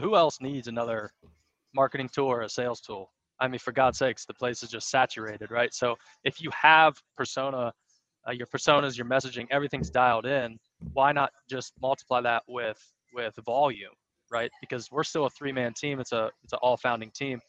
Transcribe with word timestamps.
who 0.00 0.16
else 0.16 0.38
needs 0.40 0.68
another 0.68 1.10
marketing 1.74 2.08
tool 2.12 2.26
or 2.26 2.42
a 2.42 2.48
sales 2.48 2.80
tool? 2.80 3.10
I 3.40 3.48
mean, 3.48 3.58
for 3.58 3.72
God's 3.72 3.98
sakes, 3.98 4.24
the 4.24 4.34
place 4.34 4.62
is 4.62 4.70
just 4.70 4.88
saturated, 4.88 5.50
right? 5.50 5.74
So 5.74 5.96
if 6.24 6.40
you 6.40 6.50
have 6.60 6.94
persona, 7.16 7.72
uh, 8.26 8.32
your 8.32 8.46
personas, 8.46 8.96
your 8.96 9.06
messaging, 9.06 9.46
everything's 9.50 9.90
dialed 9.90 10.26
in. 10.26 10.58
Why 10.92 11.12
not 11.12 11.30
just 11.50 11.72
multiply 11.80 12.20
that 12.22 12.44
with 12.48 12.78
with 13.14 13.34
volume, 13.44 13.92
right? 14.30 14.50
Because 14.60 14.90
we're 14.90 15.04
still 15.04 15.26
a 15.26 15.30
three-man 15.30 15.74
team. 15.74 16.00
It's 16.00 16.12
a 16.12 16.30
it's 16.44 16.52
an 16.52 16.60
all 16.62 16.76
founding 16.76 17.10
team. 17.10 17.40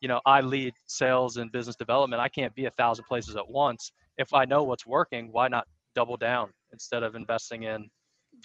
You 0.00 0.08
know, 0.08 0.20
I 0.26 0.40
lead 0.40 0.74
sales 0.86 1.36
and 1.38 1.50
business 1.52 1.76
development. 1.76 2.20
I 2.20 2.28
can't 2.28 2.54
be 2.54 2.66
a 2.66 2.70
thousand 2.72 3.04
places 3.06 3.36
at 3.36 3.48
once. 3.48 3.92
If 4.18 4.34
I 4.34 4.44
know 4.44 4.64
what's 4.64 4.86
working, 4.86 5.28
why 5.32 5.48
not 5.48 5.66
double 5.94 6.16
down 6.16 6.50
instead 6.72 7.02
of 7.02 7.14
investing 7.14 7.62
in 7.62 7.88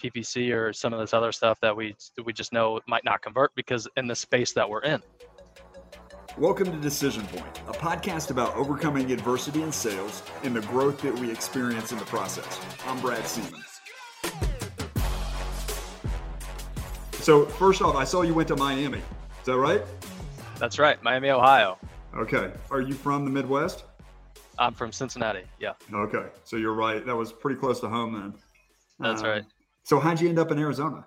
PPC 0.00 0.54
or 0.54 0.72
some 0.72 0.92
of 0.92 1.00
this 1.00 1.12
other 1.14 1.32
stuff 1.32 1.58
that 1.60 1.76
we 1.76 1.94
we 2.24 2.32
just 2.32 2.52
know 2.52 2.80
might 2.86 3.04
not 3.04 3.22
convert 3.22 3.54
because 3.54 3.88
in 3.96 4.06
the 4.06 4.14
space 4.14 4.52
that 4.52 4.68
we're 4.68 4.82
in. 4.82 5.02
Welcome 6.38 6.72
to 6.72 6.78
Decision 6.78 7.26
Point, 7.26 7.60
a 7.68 7.72
podcast 7.72 8.30
about 8.30 8.54
overcoming 8.54 9.10
adversity 9.12 9.62
in 9.62 9.70
sales 9.70 10.22
and 10.44 10.56
the 10.56 10.62
growth 10.62 11.02
that 11.02 11.18
we 11.18 11.30
experience 11.30 11.92
in 11.92 11.98
the 11.98 12.06
process. 12.06 12.60
I'm 12.86 13.00
Brad 13.00 13.26
Siemens. 13.26 13.80
So, 17.14 17.44
first 17.44 17.82
off, 17.82 17.94
I 17.94 18.04
saw 18.04 18.22
you 18.22 18.34
went 18.34 18.48
to 18.48 18.56
Miami. 18.56 18.98
Is 18.98 19.46
that 19.46 19.58
right? 19.58 19.82
That's 20.58 20.78
right, 20.78 21.02
Miami, 21.02 21.30
Ohio. 21.30 21.78
Okay. 22.14 22.50
Are 22.70 22.80
you 22.80 22.94
from 22.94 23.24
the 23.24 23.30
Midwest? 23.30 23.84
I'm 24.58 24.74
from 24.74 24.92
Cincinnati. 24.92 25.42
Yeah. 25.58 25.72
Okay. 25.92 26.26
So 26.44 26.56
you're 26.56 26.74
right. 26.74 27.04
That 27.04 27.16
was 27.16 27.32
pretty 27.32 27.58
close 27.58 27.80
to 27.80 27.88
home 27.88 28.12
then. 28.12 28.34
That's 28.98 29.22
um, 29.22 29.28
right. 29.28 29.44
So 29.84 29.98
how'd 29.98 30.20
you 30.20 30.28
end 30.28 30.38
up 30.38 30.50
in 30.50 30.58
Arizona? 30.58 31.04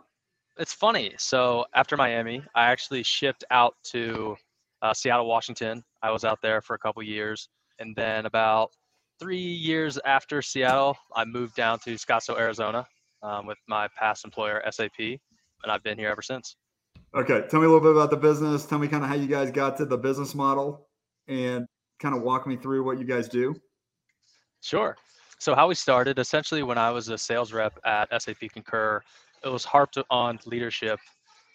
It's 0.58 0.74
funny. 0.74 1.14
So 1.18 1.66
after 1.74 1.98
Miami, 1.98 2.44
I 2.56 2.66
actually 2.66 3.04
shipped 3.04 3.44
out 3.52 3.76
to 3.92 4.36
uh, 4.82 4.94
Seattle, 4.94 5.28
Washington. 5.28 5.84
I 6.02 6.12
was 6.12 6.24
out 6.24 6.42
there 6.42 6.62
for 6.62 6.76
a 6.76 6.80
couple 6.80 7.02
years, 7.04 7.50
and 7.80 7.96
then 7.96 8.26
about 8.26 8.72
three 9.20 9.38
years 9.38 9.98
after 10.06 10.42
Seattle, 10.42 10.98
I 11.16 11.26
moved 11.26 11.56
down 11.56 11.80
to 11.80 11.96
Scottsdale, 11.96 12.38
Arizona, 12.38 12.86
um, 13.24 13.46
with 13.46 13.58
my 13.68 13.88
past 13.98 14.26
employer, 14.26 14.62
SAP, 14.70 15.00
and 15.00 15.20
I've 15.72 15.84
been 15.84 15.98
here 15.98 16.10
ever 16.10 16.22
since. 16.22 16.56
Okay, 17.14 17.44
tell 17.50 17.60
me 17.60 17.66
a 17.66 17.70
little 17.70 17.82
bit 17.82 17.92
about 17.92 18.10
the 18.10 18.18
business. 18.18 18.66
Tell 18.66 18.78
me 18.78 18.88
kind 18.88 19.04
of 19.04 19.10
how 19.10 19.16
you 19.16 19.28
guys 19.28 19.52
got 19.52 19.78
to 19.78 19.86
the 19.86 19.98
business 19.98 20.36
model, 20.36 20.88
and 21.28 21.66
kind 22.00 22.16
of 22.16 22.22
walk 22.22 22.46
me 22.46 22.56
through 22.56 22.84
what 22.84 23.00
you 23.00 23.06
guys 23.06 23.28
do. 23.28 23.56
Sure. 24.62 24.96
So 25.40 25.54
how 25.54 25.68
we 25.68 25.76
started, 25.76 26.18
essentially, 26.20 26.64
when 26.64 26.78
I 26.78 26.92
was 26.92 27.10
a 27.10 27.18
sales 27.18 27.54
rep 27.54 27.78
at 27.86 28.10
SAP 28.22 28.52
Concur, 28.54 29.02
it 29.44 29.50
was 29.50 29.66
harped 29.66 29.98
on 30.10 30.40
leadership 30.46 31.00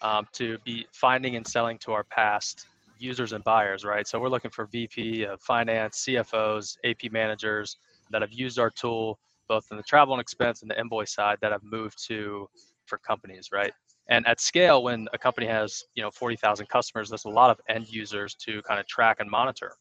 um, 0.02 0.26
to 0.32 0.58
be 0.64 0.86
finding 0.92 1.36
and 1.36 1.46
selling 1.46 1.78
to 1.78 1.92
our 1.92 2.04
past 2.04 2.66
users 2.98 3.32
and 3.32 3.42
buyers, 3.44 3.84
right? 3.84 4.06
So 4.06 4.20
we're 4.20 4.28
looking 4.28 4.50
for 4.50 4.66
VP 4.66 5.24
of 5.24 5.40
finance, 5.40 6.04
CFOs, 6.06 6.76
AP 6.84 7.10
managers 7.10 7.78
that 8.10 8.20
have 8.20 8.32
used 8.32 8.58
our 8.58 8.70
tool 8.70 9.18
both 9.48 9.66
in 9.72 9.76
the 9.76 9.82
travel 9.82 10.14
and 10.14 10.20
expense 10.20 10.62
and 10.62 10.70
the 10.70 10.78
invoice 10.78 11.12
side 11.12 11.36
that 11.40 11.50
have 11.50 11.64
moved 11.64 12.06
to 12.06 12.48
for 12.86 12.98
companies, 12.98 13.48
right? 13.52 13.72
And 14.08 14.24
at 14.28 14.40
scale, 14.40 14.84
when 14.84 15.08
a 15.12 15.18
company 15.18 15.46
has 15.48 15.82
you 15.94 16.02
know 16.04 16.10
40,000 16.12 16.68
customers, 16.68 17.08
there's 17.08 17.24
a 17.24 17.28
lot 17.28 17.50
of 17.50 17.60
end 17.68 17.88
users 17.88 18.34
to 18.46 18.62
kind 18.62 18.78
of 18.78 18.86
track 18.86 19.16
and 19.18 19.28
monitor. 19.28 19.72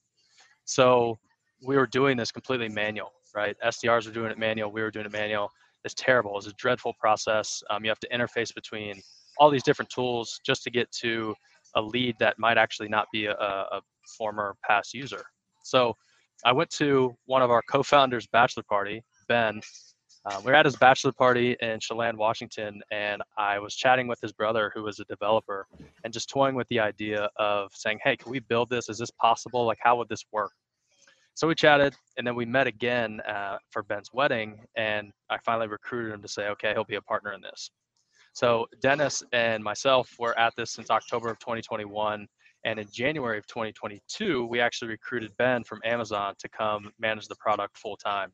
So 0.66 1.20
we 1.61 1.77
were 1.77 1.86
doing 1.86 2.17
this 2.17 2.31
completely 2.31 2.67
manual, 2.67 3.11
right? 3.35 3.55
SDRs 3.66 4.05
were 4.05 4.13
doing 4.13 4.31
it 4.31 4.38
manual. 4.38 4.72
We 4.72 4.81
were 4.81 4.91
doing 4.91 5.05
it 5.05 5.11
manual. 5.11 5.52
It's 5.85 5.94
terrible. 5.94 6.38
It's 6.38 6.47
a 6.47 6.53
dreadful 6.53 6.94
process. 6.99 7.63
Um, 7.69 7.83
you 7.83 7.89
have 7.89 7.99
to 7.99 8.09
interface 8.09 8.53
between 8.53 9.02
all 9.38 9.49
these 9.49 9.63
different 9.63 9.89
tools 9.89 10.39
just 10.45 10.63
to 10.63 10.71
get 10.71 10.91
to 10.91 11.33
a 11.75 11.81
lead 11.81 12.16
that 12.19 12.38
might 12.38 12.58
actually 12.58 12.89
not 12.89 13.08
be 13.13 13.25
a, 13.25 13.33
a 13.33 13.81
former 14.17 14.55
past 14.67 14.94
user. 14.94 15.23
So 15.63 15.95
I 16.45 16.52
went 16.52 16.69
to 16.71 17.16
one 17.25 17.41
of 17.41 17.52
our 17.52 17.61
co-founders' 17.69 18.27
bachelor 18.27 18.63
party, 18.63 19.03
Ben. 19.27 19.61
Uh, 20.26 20.42
we 20.43 20.52
were 20.52 20.55
at 20.55 20.65
his 20.65 20.76
bachelor 20.76 21.11
party 21.11 21.55
in 21.61 21.80
Chelan, 21.80 22.17
Washington, 22.17 22.82
and 22.92 23.21
I 23.37 23.59
was 23.59 23.76
chatting 23.76 24.08
with 24.08 24.20
his 24.21 24.33
brother, 24.33 24.71
who 24.76 24.83
was 24.83 24.99
a 24.99 25.05
developer, 25.05 25.67
and 26.03 26.14
just 26.14 26.30
toying 26.30 26.55
with 26.55 26.67
the 26.70 26.80
idea 26.80 27.30
of 27.37 27.71
saying, 27.73 27.99
"Hey, 28.03 28.17
can 28.17 28.32
we 28.32 28.39
build 28.39 28.70
this? 28.70 28.89
Is 28.89 28.98
this 28.98 29.11
possible? 29.11 29.65
Like, 29.65 29.80
how 29.82 29.98
would 29.98 30.09
this 30.09 30.26
work?" 30.32 30.52
So 31.39 31.48
we 31.48 31.55
chatted, 31.55 31.95
and 32.17 32.27
then 32.27 32.36
we 32.36 32.44
met 32.44 32.67
again 32.67 33.22
uh, 33.22 33.60
for 33.72 33.82
Ben's 33.82 34.10
wedding, 34.11 34.60
and 34.76 35.10
I 35.30 35.38
finally 35.38 35.70
recruited 35.70 36.11
him 36.11 36.22
to 36.22 36.27
say, 36.27 36.50
"Okay, 36.50 36.73
he'll 36.73 36.83
be 36.83 36.95
a 36.95 37.02
partner 37.02 37.32
in 37.32 37.39
this." 37.39 37.72
So 38.33 38.67
Dennis 38.82 39.23
and 39.32 39.64
myself 39.64 40.11
were 40.20 40.38
at 40.38 40.54
this 40.58 40.72
since 40.72 40.89
October 40.89 41.30
of 41.30 41.39
2021. 41.39 42.27
And 42.66 42.77
in 42.77 42.88
January 42.92 43.38
of 43.38 43.48
2022, 43.48 44.48
we 44.48 44.60
actually 44.60 44.89
recruited 44.89 45.32
Ben 45.38 45.64
from 45.64 45.80
Amazon 45.86 46.33
to 46.39 46.50
come 46.50 46.92
manage 47.00 47.30
the 47.30 47.38
product 47.38 47.77
full 47.77 47.95
time. 47.95 48.33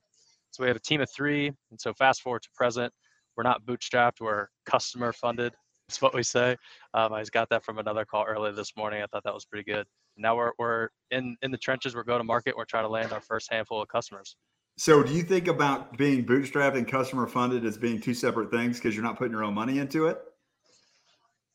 So 0.49 0.63
we 0.63 0.67
have 0.67 0.75
a 0.75 0.79
team 0.79 0.99
of 0.99 1.09
three. 1.11 1.49
And 1.69 1.79
so 1.79 1.93
fast 1.93 2.23
forward 2.23 2.41
to 2.41 2.49
present, 2.55 2.91
we're 3.37 3.43
not 3.43 3.63
bootstrapped, 3.67 4.19
we're 4.19 4.47
customer 4.65 5.13
funded. 5.13 5.53
That's 5.87 6.01
what 6.01 6.15
we 6.15 6.23
say. 6.23 6.57
Um, 6.95 7.13
I 7.13 7.21
just 7.21 7.33
got 7.33 7.49
that 7.49 7.63
from 7.63 7.77
another 7.77 8.03
call 8.03 8.25
earlier 8.25 8.51
this 8.51 8.75
morning. 8.75 9.03
I 9.03 9.05
thought 9.05 9.23
that 9.25 9.33
was 9.35 9.45
pretty 9.45 9.71
good. 9.71 9.85
Now 10.17 10.35
we're, 10.35 10.51
we're 10.57 10.89
in, 11.11 11.37
in 11.41 11.51
the 11.51 11.57
trenches, 11.57 11.95
we're 11.95 12.03
go 12.03 12.17
to 12.17 12.23
market, 12.23 12.55
we're 12.55 12.65
trying 12.65 12.83
to 12.83 12.89
land 12.89 13.13
our 13.13 13.21
first 13.21 13.51
handful 13.51 13.81
of 13.81 13.87
customers. 13.87 14.35
So, 14.77 15.03
do 15.03 15.13
you 15.13 15.23
think 15.23 15.47
about 15.47 15.97
being 15.97 16.25
bootstrapped 16.25 16.75
and 16.75 16.85
customer 16.85 17.27
funded 17.27 17.63
as 17.65 17.77
being 17.77 18.01
two 18.01 18.13
separate 18.13 18.51
things 18.51 18.77
because 18.77 18.93
you're 18.93 19.05
not 19.05 19.17
putting 19.17 19.31
your 19.31 19.43
own 19.43 19.53
money 19.53 19.79
into 19.79 20.07
it? 20.07 20.19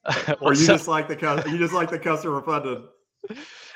well, 0.06 0.36
or 0.40 0.52
you 0.54 0.64
so, 0.64 0.74
just 0.74 0.88
like 0.88 1.06
the 1.06 1.44
you 1.50 1.58
just 1.58 1.74
like 1.74 1.90
the 1.90 1.98
customer 1.98 2.40
funded? 2.42 2.82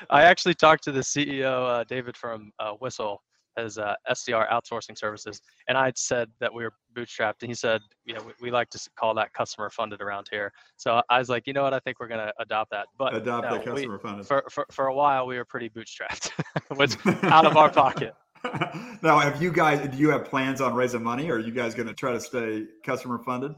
I 0.09 0.23
actually 0.23 0.55
talked 0.55 0.83
to 0.85 0.91
the 0.91 1.01
CEO, 1.01 1.45
uh, 1.45 1.83
David 1.83 2.17
from 2.17 2.51
uh, 2.59 2.71
Whistle, 2.73 3.21
as 3.57 3.77
uh, 3.77 3.95
SDR 4.09 4.49
outsourcing 4.49 4.97
services, 4.97 5.41
and 5.67 5.77
I'd 5.77 5.97
said 5.97 6.29
that 6.39 6.53
we 6.53 6.63
were 6.63 6.73
bootstrapped, 6.95 7.41
and 7.41 7.49
he 7.49 7.55
said, 7.55 7.81
you 8.05 8.13
know, 8.13 8.21
we, 8.25 8.33
we, 8.41 8.51
like 8.51 8.69
to 8.71 8.89
call 8.95 9.13
that 9.15 9.33
customer 9.33 9.69
funded 9.69 10.01
around 10.01 10.27
here. 10.31 10.51
So 10.77 11.01
I 11.09 11.19
was 11.19 11.29
like, 11.29 11.47
you 11.47 11.53
know 11.53 11.63
what, 11.63 11.73
I 11.73 11.79
think 11.79 11.99
we're 11.99 12.07
going 12.07 12.25
to 12.25 12.33
adopt 12.39 12.71
that. 12.71 12.87
But 12.97 13.15
adopt 13.15 13.49
no, 13.49 13.57
the 13.57 13.63
customer 13.63 13.97
we, 13.97 14.01
funded. 14.01 14.27
For, 14.27 14.43
for 14.49 14.65
for 14.71 14.87
a 14.87 14.95
while, 14.95 15.27
we 15.27 15.37
were 15.37 15.45
pretty 15.45 15.69
bootstrapped, 15.69 16.31
which 16.75 16.95
out 17.23 17.45
of 17.45 17.57
our 17.57 17.69
pocket. 17.69 18.13
now, 19.01 19.19
have 19.19 19.41
you 19.41 19.51
guys? 19.51 19.87
Do 19.87 19.97
you 19.97 20.09
have 20.09 20.25
plans 20.25 20.61
on 20.61 20.73
raising 20.73 21.03
money, 21.03 21.29
or 21.29 21.35
are 21.35 21.39
you 21.39 21.51
guys 21.51 21.73
going 21.73 21.87
to 21.87 21.93
try 21.93 22.11
to 22.11 22.19
stay 22.19 22.65
customer 22.83 23.19
funded? 23.19 23.53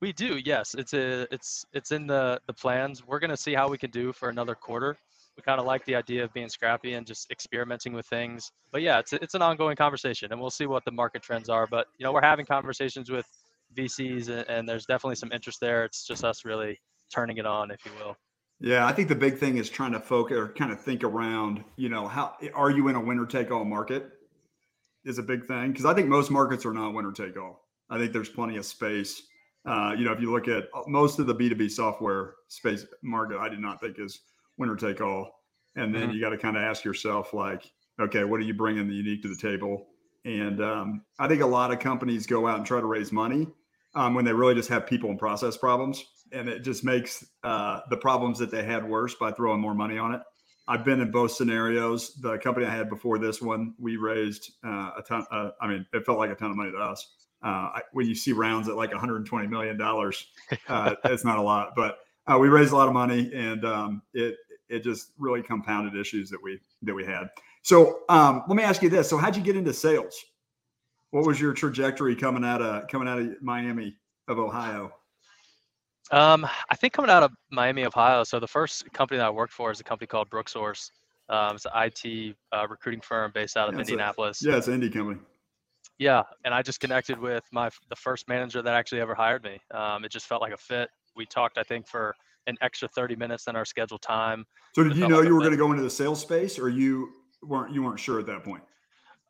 We 0.00 0.12
do, 0.12 0.40
yes. 0.44 0.74
It's 0.78 0.94
a, 0.94 1.26
it's, 1.34 1.64
it's 1.72 1.90
in 1.90 2.06
the 2.06 2.40
the 2.46 2.52
plans. 2.52 3.06
We're 3.06 3.18
going 3.18 3.30
to 3.30 3.36
see 3.36 3.54
how 3.54 3.68
we 3.68 3.78
can 3.78 3.90
do 3.90 4.12
for 4.12 4.28
another 4.28 4.54
quarter. 4.54 4.96
We 5.38 5.42
kind 5.42 5.60
of 5.60 5.66
like 5.66 5.84
the 5.84 5.94
idea 5.94 6.24
of 6.24 6.32
being 6.34 6.48
scrappy 6.48 6.94
and 6.94 7.06
just 7.06 7.30
experimenting 7.30 7.92
with 7.92 8.06
things. 8.06 8.50
But 8.72 8.82
yeah, 8.82 8.98
it's 8.98 9.12
it's 9.12 9.34
an 9.34 9.42
ongoing 9.42 9.76
conversation, 9.76 10.32
and 10.32 10.40
we'll 10.40 10.50
see 10.50 10.66
what 10.66 10.84
the 10.84 10.90
market 10.90 11.22
trends 11.22 11.48
are. 11.48 11.66
But 11.66 11.86
you 11.96 12.04
know, 12.04 12.12
we're 12.12 12.22
having 12.22 12.44
conversations 12.44 13.08
with 13.08 13.24
VCs, 13.76 14.28
and, 14.28 14.50
and 14.50 14.68
there's 14.68 14.84
definitely 14.84 15.14
some 15.14 15.30
interest 15.30 15.60
there. 15.60 15.84
It's 15.84 16.04
just 16.04 16.24
us 16.24 16.44
really 16.44 16.80
turning 17.14 17.38
it 17.38 17.46
on, 17.46 17.70
if 17.70 17.78
you 17.86 17.92
will. 17.98 18.16
Yeah, 18.60 18.84
I 18.84 18.92
think 18.92 19.08
the 19.08 19.14
big 19.14 19.38
thing 19.38 19.58
is 19.58 19.70
trying 19.70 19.92
to 19.92 20.00
focus 20.00 20.36
or 20.36 20.48
kind 20.48 20.72
of 20.72 20.80
think 20.80 21.04
around, 21.04 21.62
you 21.76 21.88
know, 21.88 22.08
how 22.08 22.36
are 22.54 22.70
you 22.70 22.88
in 22.88 22.96
a 22.96 23.00
winner 23.00 23.24
take 23.24 23.52
all 23.52 23.64
market 23.64 24.10
is 25.04 25.18
a 25.18 25.22
big 25.22 25.46
thing 25.46 25.70
because 25.70 25.84
I 25.84 25.94
think 25.94 26.08
most 26.08 26.30
markets 26.30 26.66
are 26.66 26.72
not 26.72 26.92
winner 26.92 27.12
take 27.12 27.36
all. 27.38 27.68
I 27.88 27.98
think 27.98 28.12
there's 28.12 28.28
plenty 28.28 28.56
of 28.56 28.66
space. 28.66 29.22
Uh, 29.64 29.94
you 29.96 30.04
know, 30.04 30.12
if 30.12 30.20
you 30.20 30.32
look 30.32 30.48
at 30.48 30.64
uh, 30.74 30.82
most 30.88 31.20
of 31.20 31.26
the 31.26 31.34
B2B 31.34 31.70
software 31.70 32.34
space 32.48 32.84
market, 33.02 33.38
I 33.38 33.48
do 33.48 33.58
not 33.58 33.80
think 33.80 33.98
is 33.98 34.20
winner 34.58 34.76
take 34.76 35.00
all. 35.00 35.42
And 35.76 35.94
then 35.94 36.02
mm-hmm. 36.02 36.12
you 36.12 36.20
got 36.20 36.30
to 36.30 36.38
kind 36.38 36.56
of 36.56 36.62
ask 36.62 36.84
yourself, 36.84 37.32
like, 37.32 37.70
okay, 38.00 38.24
what 38.24 38.40
are 38.40 38.44
you 38.44 38.54
bringing 38.54 38.88
the 38.88 38.94
unique 38.94 39.22
to 39.22 39.28
the 39.28 39.36
table? 39.36 39.86
And 40.24 40.60
um, 40.60 41.02
I 41.18 41.28
think 41.28 41.42
a 41.42 41.46
lot 41.46 41.72
of 41.72 41.78
companies 41.78 42.26
go 42.26 42.46
out 42.46 42.58
and 42.58 42.66
try 42.66 42.80
to 42.80 42.86
raise 42.86 43.12
money 43.12 43.46
um, 43.94 44.14
when 44.14 44.24
they 44.24 44.32
really 44.32 44.54
just 44.54 44.68
have 44.68 44.86
people 44.86 45.10
and 45.10 45.18
process 45.18 45.56
problems 45.56 46.04
and 46.32 46.48
it 46.48 46.60
just 46.60 46.84
makes 46.84 47.24
uh, 47.44 47.80
the 47.90 47.96
problems 47.96 48.38
that 48.38 48.50
they 48.50 48.64
had 48.64 48.88
worse 48.88 49.14
by 49.14 49.32
throwing 49.32 49.60
more 49.60 49.74
money 49.74 49.98
on 49.98 50.14
it. 50.14 50.20
I've 50.66 50.84
been 50.84 51.00
in 51.00 51.10
both 51.10 51.32
scenarios. 51.32 52.14
The 52.16 52.38
company 52.38 52.66
I 52.66 52.74
had 52.74 52.90
before 52.90 53.18
this 53.18 53.40
one, 53.40 53.74
we 53.78 53.96
raised 53.96 54.52
uh, 54.64 54.90
a 54.98 55.02
ton. 55.06 55.24
Uh, 55.30 55.50
I 55.60 55.66
mean, 55.66 55.86
it 55.94 56.04
felt 56.04 56.18
like 56.18 56.30
a 56.30 56.34
ton 56.34 56.50
of 56.50 56.56
money 56.56 56.72
to 56.72 56.78
us. 56.78 57.14
Uh, 57.42 57.70
I, 57.76 57.82
when 57.92 58.06
you 58.06 58.14
see 58.14 58.32
rounds 58.32 58.68
at 58.68 58.76
like 58.76 58.90
120 58.90 59.46
million 59.46 59.78
dollars, 59.78 60.26
uh, 60.68 60.94
it's 61.04 61.24
not 61.24 61.38
a 61.38 61.42
lot, 61.42 61.72
but 61.74 61.98
uh, 62.26 62.36
we 62.38 62.48
raised 62.48 62.72
a 62.72 62.76
lot 62.76 62.88
of 62.88 62.94
money, 62.94 63.30
and 63.32 63.64
um, 63.64 64.02
it 64.12 64.36
it 64.68 64.82
just 64.82 65.12
really 65.18 65.42
compounded 65.42 65.98
issues 65.98 66.30
that 66.30 66.42
we 66.42 66.58
that 66.82 66.94
we 66.94 67.04
had. 67.04 67.28
So 67.62 68.00
um, 68.08 68.42
let 68.48 68.56
me 68.56 68.62
ask 68.62 68.82
you 68.82 68.88
this: 68.88 69.08
So 69.08 69.16
how'd 69.16 69.36
you 69.36 69.42
get 69.42 69.56
into 69.56 69.72
sales? 69.72 70.24
What 71.10 71.26
was 71.26 71.40
your 71.40 71.54
trajectory 71.54 72.14
coming 72.14 72.44
out 72.44 72.62
of 72.62 72.88
coming 72.88 73.08
out 73.08 73.18
of 73.18 73.42
Miami 73.42 73.96
of 74.28 74.38
Ohio? 74.38 74.92
Um, 76.10 76.46
I 76.70 76.76
think 76.76 76.92
coming 76.92 77.10
out 77.10 77.22
of 77.22 77.32
Miami, 77.50 77.84
Ohio. 77.84 78.24
So 78.24 78.40
the 78.40 78.46
first 78.46 78.90
company 78.92 79.18
that 79.18 79.26
I 79.26 79.30
worked 79.30 79.52
for 79.52 79.70
is 79.70 79.80
a 79.80 79.84
company 79.84 80.06
called 80.06 80.30
Brooksource. 80.30 80.90
Um, 81.28 81.56
it's 81.56 81.66
an 81.66 81.72
IT 81.74 82.36
uh, 82.52 82.66
recruiting 82.68 83.02
firm 83.02 83.30
based 83.34 83.56
out 83.56 83.68
of 83.68 83.74
yeah, 83.74 83.80
Indianapolis. 83.80 84.42
A, 84.44 84.48
yeah, 84.48 84.56
it's 84.56 84.68
an 84.68 84.80
indie 84.80 84.92
company. 84.92 85.20
Yeah, 85.98 86.22
and 86.44 86.54
I 86.54 86.62
just 86.62 86.80
connected 86.80 87.18
with 87.18 87.44
my 87.52 87.70
the 87.90 87.96
first 87.96 88.28
manager 88.28 88.62
that 88.62 88.74
actually 88.74 89.00
ever 89.00 89.14
hired 89.14 89.42
me. 89.42 89.58
Um, 89.74 90.04
it 90.04 90.12
just 90.12 90.26
felt 90.26 90.40
like 90.40 90.52
a 90.52 90.56
fit. 90.56 90.88
We 91.16 91.26
talked, 91.26 91.58
I 91.58 91.62
think, 91.62 91.86
for 91.88 92.14
an 92.48 92.56
extra 92.60 92.88
30 92.88 93.14
minutes 93.16 93.44
than 93.44 93.54
our 93.54 93.64
scheduled 93.64 94.02
time. 94.02 94.44
So 94.74 94.82
did 94.82 94.96
you 94.96 95.08
know 95.08 95.20
you 95.20 95.34
were 95.34 95.40
going 95.40 95.52
to 95.52 95.56
go 95.56 95.70
into 95.70 95.82
the 95.82 95.90
sales 95.90 96.20
space, 96.20 96.58
or 96.58 96.68
you 96.68 97.10
weren't 97.42 97.72
you 97.72 97.82
weren't 97.82 98.00
sure 98.00 98.18
at 98.18 98.26
that 98.26 98.42
point? 98.42 98.62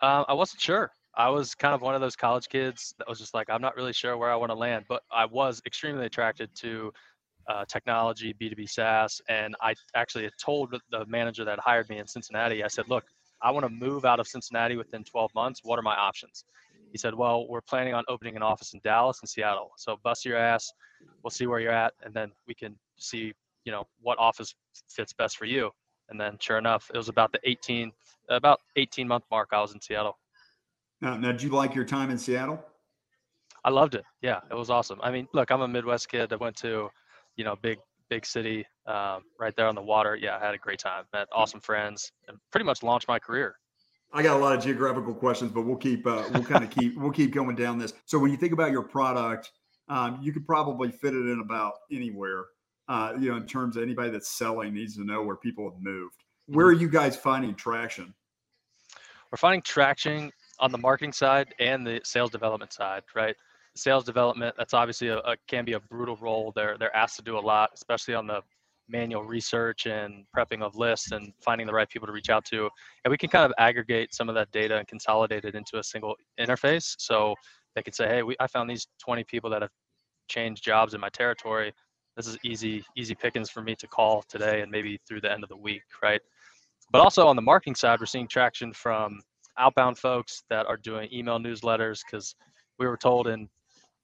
Uh, 0.00 0.24
I 0.28 0.32
wasn't 0.32 0.60
sure. 0.60 0.90
I 1.16 1.28
was 1.28 1.54
kind 1.54 1.74
of 1.74 1.82
one 1.82 1.94
of 1.94 2.00
those 2.00 2.14
college 2.14 2.48
kids 2.48 2.94
that 2.98 3.08
was 3.08 3.18
just 3.18 3.34
like, 3.34 3.50
I'm 3.50 3.60
not 3.60 3.74
really 3.76 3.92
sure 3.92 4.16
where 4.16 4.30
I 4.30 4.36
want 4.36 4.50
to 4.50 4.56
land, 4.56 4.84
but 4.88 5.02
I 5.10 5.26
was 5.26 5.60
extremely 5.66 6.06
attracted 6.06 6.54
to 6.56 6.92
uh, 7.48 7.64
technology, 7.64 8.34
B2B 8.40 8.70
SaaS. 8.70 9.20
And 9.28 9.56
I 9.60 9.74
actually 9.96 10.30
told 10.40 10.76
the 10.90 11.06
manager 11.06 11.44
that 11.44 11.58
hired 11.58 11.88
me 11.88 11.98
in 11.98 12.06
Cincinnati, 12.06 12.62
I 12.62 12.68
said, 12.68 12.88
look, 12.88 13.04
I 13.42 13.50
want 13.50 13.64
to 13.64 13.70
move 13.70 14.04
out 14.04 14.20
of 14.20 14.28
Cincinnati 14.28 14.76
within 14.76 15.02
12 15.02 15.34
months. 15.34 15.60
What 15.64 15.78
are 15.78 15.82
my 15.82 15.96
options? 15.96 16.44
He 16.92 16.98
said, 16.98 17.14
well, 17.14 17.48
we're 17.48 17.62
planning 17.62 17.94
on 17.94 18.04
opening 18.08 18.36
an 18.36 18.42
office 18.42 18.74
in 18.74 18.80
Dallas 18.84 19.18
and 19.20 19.28
Seattle. 19.28 19.70
So 19.76 19.96
bust 20.02 20.24
your 20.24 20.36
ass. 20.36 20.72
We'll 21.22 21.30
see 21.30 21.46
where 21.46 21.60
you're 21.60 21.72
at. 21.72 21.94
And 22.02 22.14
then 22.14 22.32
we 22.46 22.54
can 22.54 22.76
see, 22.96 23.32
you 23.64 23.72
know, 23.72 23.86
what 24.00 24.18
office 24.18 24.54
fits 24.88 25.12
best 25.12 25.36
for 25.36 25.44
you. 25.44 25.70
And 26.08 26.20
then 26.20 26.36
sure 26.40 26.58
enough, 26.58 26.90
it 26.92 26.96
was 26.96 27.08
about 27.08 27.32
the 27.32 27.40
18, 27.44 27.92
about 28.30 28.60
18 28.76 29.06
month 29.06 29.24
mark. 29.30 29.50
I 29.52 29.60
was 29.60 29.74
in 29.74 29.80
Seattle. 29.80 30.18
Now, 31.00 31.16
now, 31.16 31.32
did 31.32 31.42
you 31.42 31.50
like 31.50 31.74
your 31.74 31.84
time 31.84 32.10
in 32.10 32.18
Seattle? 32.18 32.64
I 33.64 33.70
loved 33.70 33.94
it. 33.94 34.04
Yeah, 34.22 34.40
it 34.50 34.54
was 34.54 34.70
awesome. 34.70 34.98
I 35.02 35.10
mean, 35.10 35.28
look, 35.32 35.50
I'm 35.50 35.60
a 35.60 35.68
Midwest 35.68 36.08
kid. 36.08 36.32
I 36.32 36.36
went 36.36 36.56
to, 36.56 36.88
you 37.36 37.44
know, 37.44 37.56
big 37.60 37.78
big 38.08 38.24
city 38.24 38.64
um, 38.86 39.22
right 39.38 39.54
there 39.56 39.66
on 39.66 39.74
the 39.74 39.82
water. 39.82 40.16
Yeah, 40.16 40.38
I 40.40 40.44
had 40.44 40.54
a 40.54 40.58
great 40.58 40.78
time. 40.78 41.04
Met 41.12 41.28
awesome 41.32 41.60
friends, 41.60 42.12
and 42.26 42.38
pretty 42.50 42.64
much 42.64 42.82
launched 42.82 43.08
my 43.08 43.18
career. 43.18 43.56
I 44.12 44.22
got 44.22 44.36
a 44.36 44.38
lot 44.38 44.56
of 44.56 44.62
geographical 44.62 45.14
questions, 45.14 45.52
but 45.52 45.62
we'll 45.62 45.76
keep 45.76 46.06
uh, 46.06 46.24
we'll 46.32 46.44
kind 46.44 46.64
of 46.64 46.70
keep 46.70 46.96
we'll 46.96 47.12
keep 47.12 47.32
going 47.32 47.56
down 47.56 47.78
this. 47.78 47.92
So 48.06 48.18
when 48.18 48.30
you 48.30 48.36
think 48.36 48.52
about 48.52 48.72
your 48.72 48.82
product, 48.82 49.52
um, 49.88 50.18
you 50.22 50.32
could 50.32 50.46
probably 50.46 50.90
fit 50.90 51.14
it 51.14 51.26
in 51.26 51.40
about 51.40 51.74
anywhere. 51.92 52.44
Uh, 52.88 53.12
you 53.20 53.30
know, 53.30 53.36
in 53.36 53.46
terms 53.46 53.76
of 53.76 53.82
anybody 53.82 54.10
that's 54.10 54.30
selling 54.30 54.72
needs 54.72 54.96
to 54.96 55.04
know 55.04 55.22
where 55.22 55.36
people 55.36 55.70
have 55.70 55.78
moved. 55.82 56.14
Where 56.46 56.66
mm-hmm. 56.66 56.78
are 56.78 56.80
you 56.80 56.88
guys 56.88 57.16
finding 57.16 57.54
traction? 57.54 58.14
We're 59.30 59.36
finding 59.36 59.60
traction 59.60 60.32
on 60.58 60.72
the 60.72 60.78
marketing 60.78 61.12
side 61.12 61.54
and 61.60 61.86
the 61.86 62.00
sales 62.02 62.30
development 62.30 62.72
side, 62.72 63.02
right? 63.14 63.36
Sales 63.76 64.04
development, 64.04 64.54
that's 64.56 64.72
obviously 64.72 65.08
a, 65.08 65.18
a, 65.18 65.36
can 65.46 65.66
be 65.66 65.74
a 65.74 65.80
brutal 65.80 66.16
role. 66.16 66.50
They're 66.56 66.78
they're 66.78 66.96
asked 66.96 67.16
to 67.16 67.22
do 67.22 67.38
a 67.38 67.40
lot, 67.40 67.70
especially 67.74 68.14
on 68.14 68.26
the 68.26 68.40
manual 68.88 69.22
research 69.22 69.86
and 69.86 70.24
prepping 70.34 70.62
of 70.62 70.74
lists 70.74 71.12
and 71.12 71.32
finding 71.44 71.66
the 71.66 71.72
right 71.72 71.88
people 71.88 72.06
to 72.06 72.12
reach 72.12 72.30
out 72.30 72.44
to. 72.46 72.68
And 73.04 73.10
we 73.10 73.18
can 73.18 73.28
kind 73.28 73.44
of 73.44 73.52
aggregate 73.58 74.14
some 74.14 74.28
of 74.28 74.34
that 74.34 74.50
data 74.50 74.78
and 74.78 74.88
consolidate 74.88 75.44
it 75.44 75.54
into 75.54 75.78
a 75.78 75.84
single 75.84 76.16
interface. 76.40 76.94
So 76.98 77.34
they 77.78 77.82
could 77.82 77.94
say, 77.94 78.08
hey, 78.08 78.22
we, 78.22 78.36
I 78.40 78.46
found 78.46 78.68
these 78.68 78.88
20 79.00 79.24
people 79.24 79.48
that 79.50 79.62
have 79.62 79.70
changed 80.28 80.64
jobs 80.64 80.94
in 80.94 81.00
my 81.00 81.08
territory. 81.08 81.72
This 82.16 82.26
is 82.26 82.36
easy, 82.44 82.84
easy 82.96 83.14
pickings 83.14 83.48
for 83.48 83.62
me 83.62 83.76
to 83.76 83.86
call 83.86 84.22
today 84.28 84.60
and 84.62 84.70
maybe 84.70 84.98
through 85.06 85.20
the 85.20 85.30
end 85.30 85.44
of 85.44 85.48
the 85.48 85.56
week, 85.56 85.82
right? 86.02 86.20
But 86.90 87.00
also 87.00 87.28
on 87.28 87.36
the 87.36 87.42
marketing 87.42 87.76
side, 87.76 88.00
we're 88.00 88.06
seeing 88.06 88.26
traction 88.26 88.72
from 88.72 89.20
outbound 89.58 89.98
folks 89.98 90.42
that 90.50 90.66
are 90.66 90.76
doing 90.76 91.08
email 91.12 91.38
newsletters 91.38 92.00
because 92.04 92.34
we 92.78 92.86
were 92.86 92.96
told 92.96 93.28
in 93.28 93.48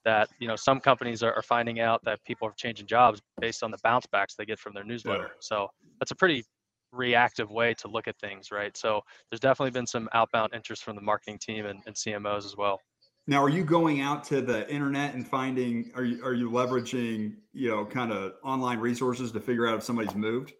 that 0.05 0.29
you 0.39 0.49
know 0.49 0.57
some 0.57 0.81
companies 0.81 1.23
are, 1.23 1.33
are, 1.33 1.43
finding 1.43 1.81
out 1.81 2.05
that 2.05 2.23
people 2.25 2.47
are 2.47 2.55
changing 2.57 2.87
jobs 2.87 3.23
based 3.41 3.63
on 3.63 3.71
the 3.71 3.79
bounce 3.83 4.07
backs 4.07 4.35
they 4.35 4.45
get 4.45 4.59
from 4.59 4.75
their 4.75 4.85
newsletter 4.85 5.23
yeah. 5.23 5.41
so 5.41 5.69
that's 5.99 6.11
a 6.11 6.15
pretty 6.15 6.45
reactive 6.93 7.51
way 7.51 7.73
to 7.75 7.89
look 7.89 8.07
at 8.07 8.19
things 8.19 8.51
right 8.51 8.77
so 8.77 9.01
there's 9.31 9.41
definitely 9.41 9.71
been 9.71 9.87
some 9.87 10.09
outbound 10.13 10.53
interest 10.55 10.85
from 10.85 10.95
the 10.95 11.03
marketing 11.03 11.39
team 11.39 11.67
and, 11.67 11.81
and 11.87 11.95
cmos 11.95 12.45
as 12.45 12.57
well 12.57 12.81
now 13.27 13.43
are 13.43 13.49
you 13.49 13.65
going 13.65 14.01
out 14.01 14.25
to 14.25 14.41
the 14.41 14.71
internet 14.73 15.15
and 15.15 15.27
finding 15.27 15.91
are 15.95 16.05
you 16.05 16.25
are 16.25 16.35
you 16.35 16.51
leveraging 16.51 17.35
you 17.53 17.69
know 17.71 17.85
kind 17.85 18.13
of 18.13 18.33
online 18.45 18.79
resources 18.79 19.33
to 19.33 19.41
figure 19.41 19.67
out 19.67 19.77
if 19.77 19.83
somebody's 19.83 20.15
moved 20.15 20.53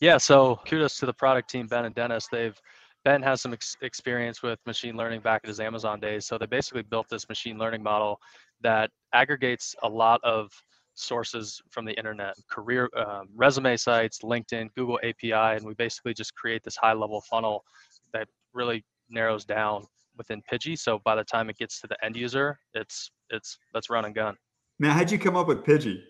yeah 0.00 0.16
so 0.16 0.60
kudos 0.66 0.98
to 0.98 1.06
the 1.06 1.12
product 1.14 1.50
team 1.50 1.66
ben 1.66 1.84
and 1.84 1.94
dennis 1.94 2.28
they've 2.30 2.60
Ben 3.04 3.22
has 3.22 3.40
some 3.40 3.52
ex- 3.52 3.76
experience 3.80 4.42
with 4.42 4.58
machine 4.66 4.96
learning 4.96 5.20
back 5.20 5.40
at 5.44 5.48
his 5.48 5.60
Amazon 5.60 6.00
days. 6.00 6.26
So 6.26 6.36
they 6.36 6.46
basically 6.46 6.82
built 6.82 7.08
this 7.08 7.28
machine 7.28 7.58
learning 7.58 7.82
model 7.82 8.20
that 8.60 8.90
aggregates 9.14 9.74
a 9.82 9.88
lot 9.88 10.20
of 10.22 10.50
sources 10.94 11.62
from 11.70 11.86
the 11.86 11.94
internet, 11.94 12.34
career 12.50 12.90
um, 12.96 13.28
resume 13.34 13.76
sites, 13.76 14.18
LinkedIn, 14.22 14.68
Google 14.76 14.98
API, 15.02 15.56
and 15.56 15.64
we 15.64 15.72
basically 15.74 16.12
just 16.12 16.34
create 16.34 16.62
this 16.62 16.76
high 16.76 16.92
level 16.92 17.22
funnel 17.22 17.64
that 18.12 18.28
really 18.52 18.84
narrows 19.08 19.46
down 19.46 19.86
within 20.20 20.42
Pidgi. 20.52 20.78
So 20.78 21.00
by 21.02 21.14
the 21.14 21.24
time 21.24 21.48
it 21.48 21.56
gets 21.56 21.80
to 21.80 21.86
the 21.86 21.96
end 22.04 22.14
user, 22.14 22.58
it's 22.74 23.10
it's 23.30 23.58
let's 23.72 23.88
run 23.88 24.04
and 24.04 24.14
gun. 24.14 24.36
Now, 24.78 24.92
how'd 24.92 25.10
you 25.10 25.18
come 25.18 25.36
up 25.36 25.48
with 25.48 25.64
Pidgi? 25.64 26.02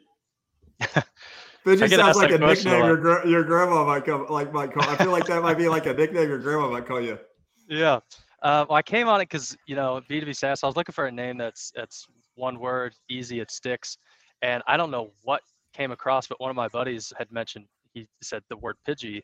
Pidgi 1.64 1.94
sounds 1.94 2.16
like 2.16 2.32
a 2.32 2.38
nickname 2.38 2.84
your 2.84 3.26
your 3.26 3.44
grandma 3.44 3.84
might 3.84 4.04
come 4.04 4.26
like 4.28 4.52
might 4.52 4.72
call. 4.72 4.88
I 4.88 4.96
feel 4.96 5.12
like 5.12 5.26
that 5.26 5.42
might 5.42 5.58
be 5.58 5.68
like 5.68 5.86
a 5.86 5.94
nickname 5.94 6.28
your 6.28 6.38
grandma 6.38 6.68
might 6.70 6.86
call 6.86 7.00
you. 7.00 7.18
Yeah. 7.68 8.00
Uh, 8.42 8.64
well, 8.68 8.76
I 8.76 8.82
came 8.82 9.06
on 9.06 9.20
it 9.20 9.24
because 9.24 9.56
you 9.66 9.76
know 9.76 10.00
B2B 10.10 10.34
SaaS. 10.34 10.64
I 10.64 10.66
was 10.66 10.76
looking 10.76 10.92
for 10.92 11.06
a 11.06 11.12
name 11.12 11.38
that's 11.38 11.70
that's 11.76 12.06
one 12.34 12.58
word, 12.58 12.94
easy, 13.08 13.38
it 13.38 13.50
sticks, 13.50 13.96
and 14.42 14.62
I 14.66 14.76
don't 14.76 14.90
know 14.90 15.10
what 15.22 15.42
came 15.72 15.92
across, 15.92 16.26
but 16.26 16.40
one 16.40 16.50
of 16.50 16.56
my 16.56 16.68
buddies 16.68 17.12
had 17.16 17.30
mentioned 17.30 17.66
he 17.92 18.06
said 18.22 18.42
the 18.48 18.56
word 18.56 18.76
Pidgi, 18.88 19.20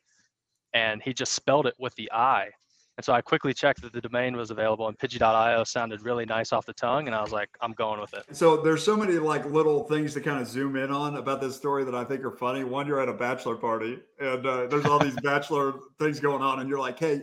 and 0.74 1.02
he 1.02 1.12
just 1.12 1.32
spelled 1.32 1.66
it 1.66 1.74
with 1.78 1.94
the 1.96 2.10
I, 2.12 2.50
and 2.96 3.04
so 3.04 3.12
I 3.12 3.20
quickly 3.20 3.52
checked 3.52 3.82
that 3.82 3.92
the 3.92 4.00
domain 4.00 4.36
was 4.36 4.50
available 4.50 4.88
and 4.88 4.98
Pidgi.io 4.98 5.64
sounded 5.64 6.00
really 6.00 6.24
nice 6.24 6.52
off 6.52 6.64
the 6.64 6.72
tongue. 6.72 7.06
And 7.06 7.14
I 7.14 7.20
was 7.20 7.30
like, 7.30 7.50
I'm 7.60 7.72
going 7.72 8.00
with 8.00 8.14
it. 8.14 8.24
So 8.34 8.56
there's 8.56 8.82
so 8.82 8.96
many 8.96 9.14
like 9.14 9.44
little 9.44 9.84
things 9.84 10.14
to 10.14 10.20
kind 10.22 10.40
of 10.40 10.48
zoom 10.48 10.76
in 10.76 10.90
on 10.90 11.16
about 11.16 11.42
this 11.42 11.54
story 11.54 11.84
that 11.84 11.94
I 11.94 12.04
think 12.04 12.24
are 12.24 12.30
funny. 12.30 12.64
One, 12.64 12.86
you're 12.86 13.00
at 13.00 13.08
a 13.08 13.12
bachelor 13.12 13.56
party 13.56 13.98
and 14.18 14.46
uh, 14.46 14.66
there's 14.66 14.86
all 14.86 14.98
these 14.98 15.16
bachelor 15.22 15.74
things 15.98 16.20
going 16.20 16.42
on. 16.42 16.60
And 16.60 16.70
you're 16.70 16.78
like, 16.78 16.98
hey, 16.98 17.20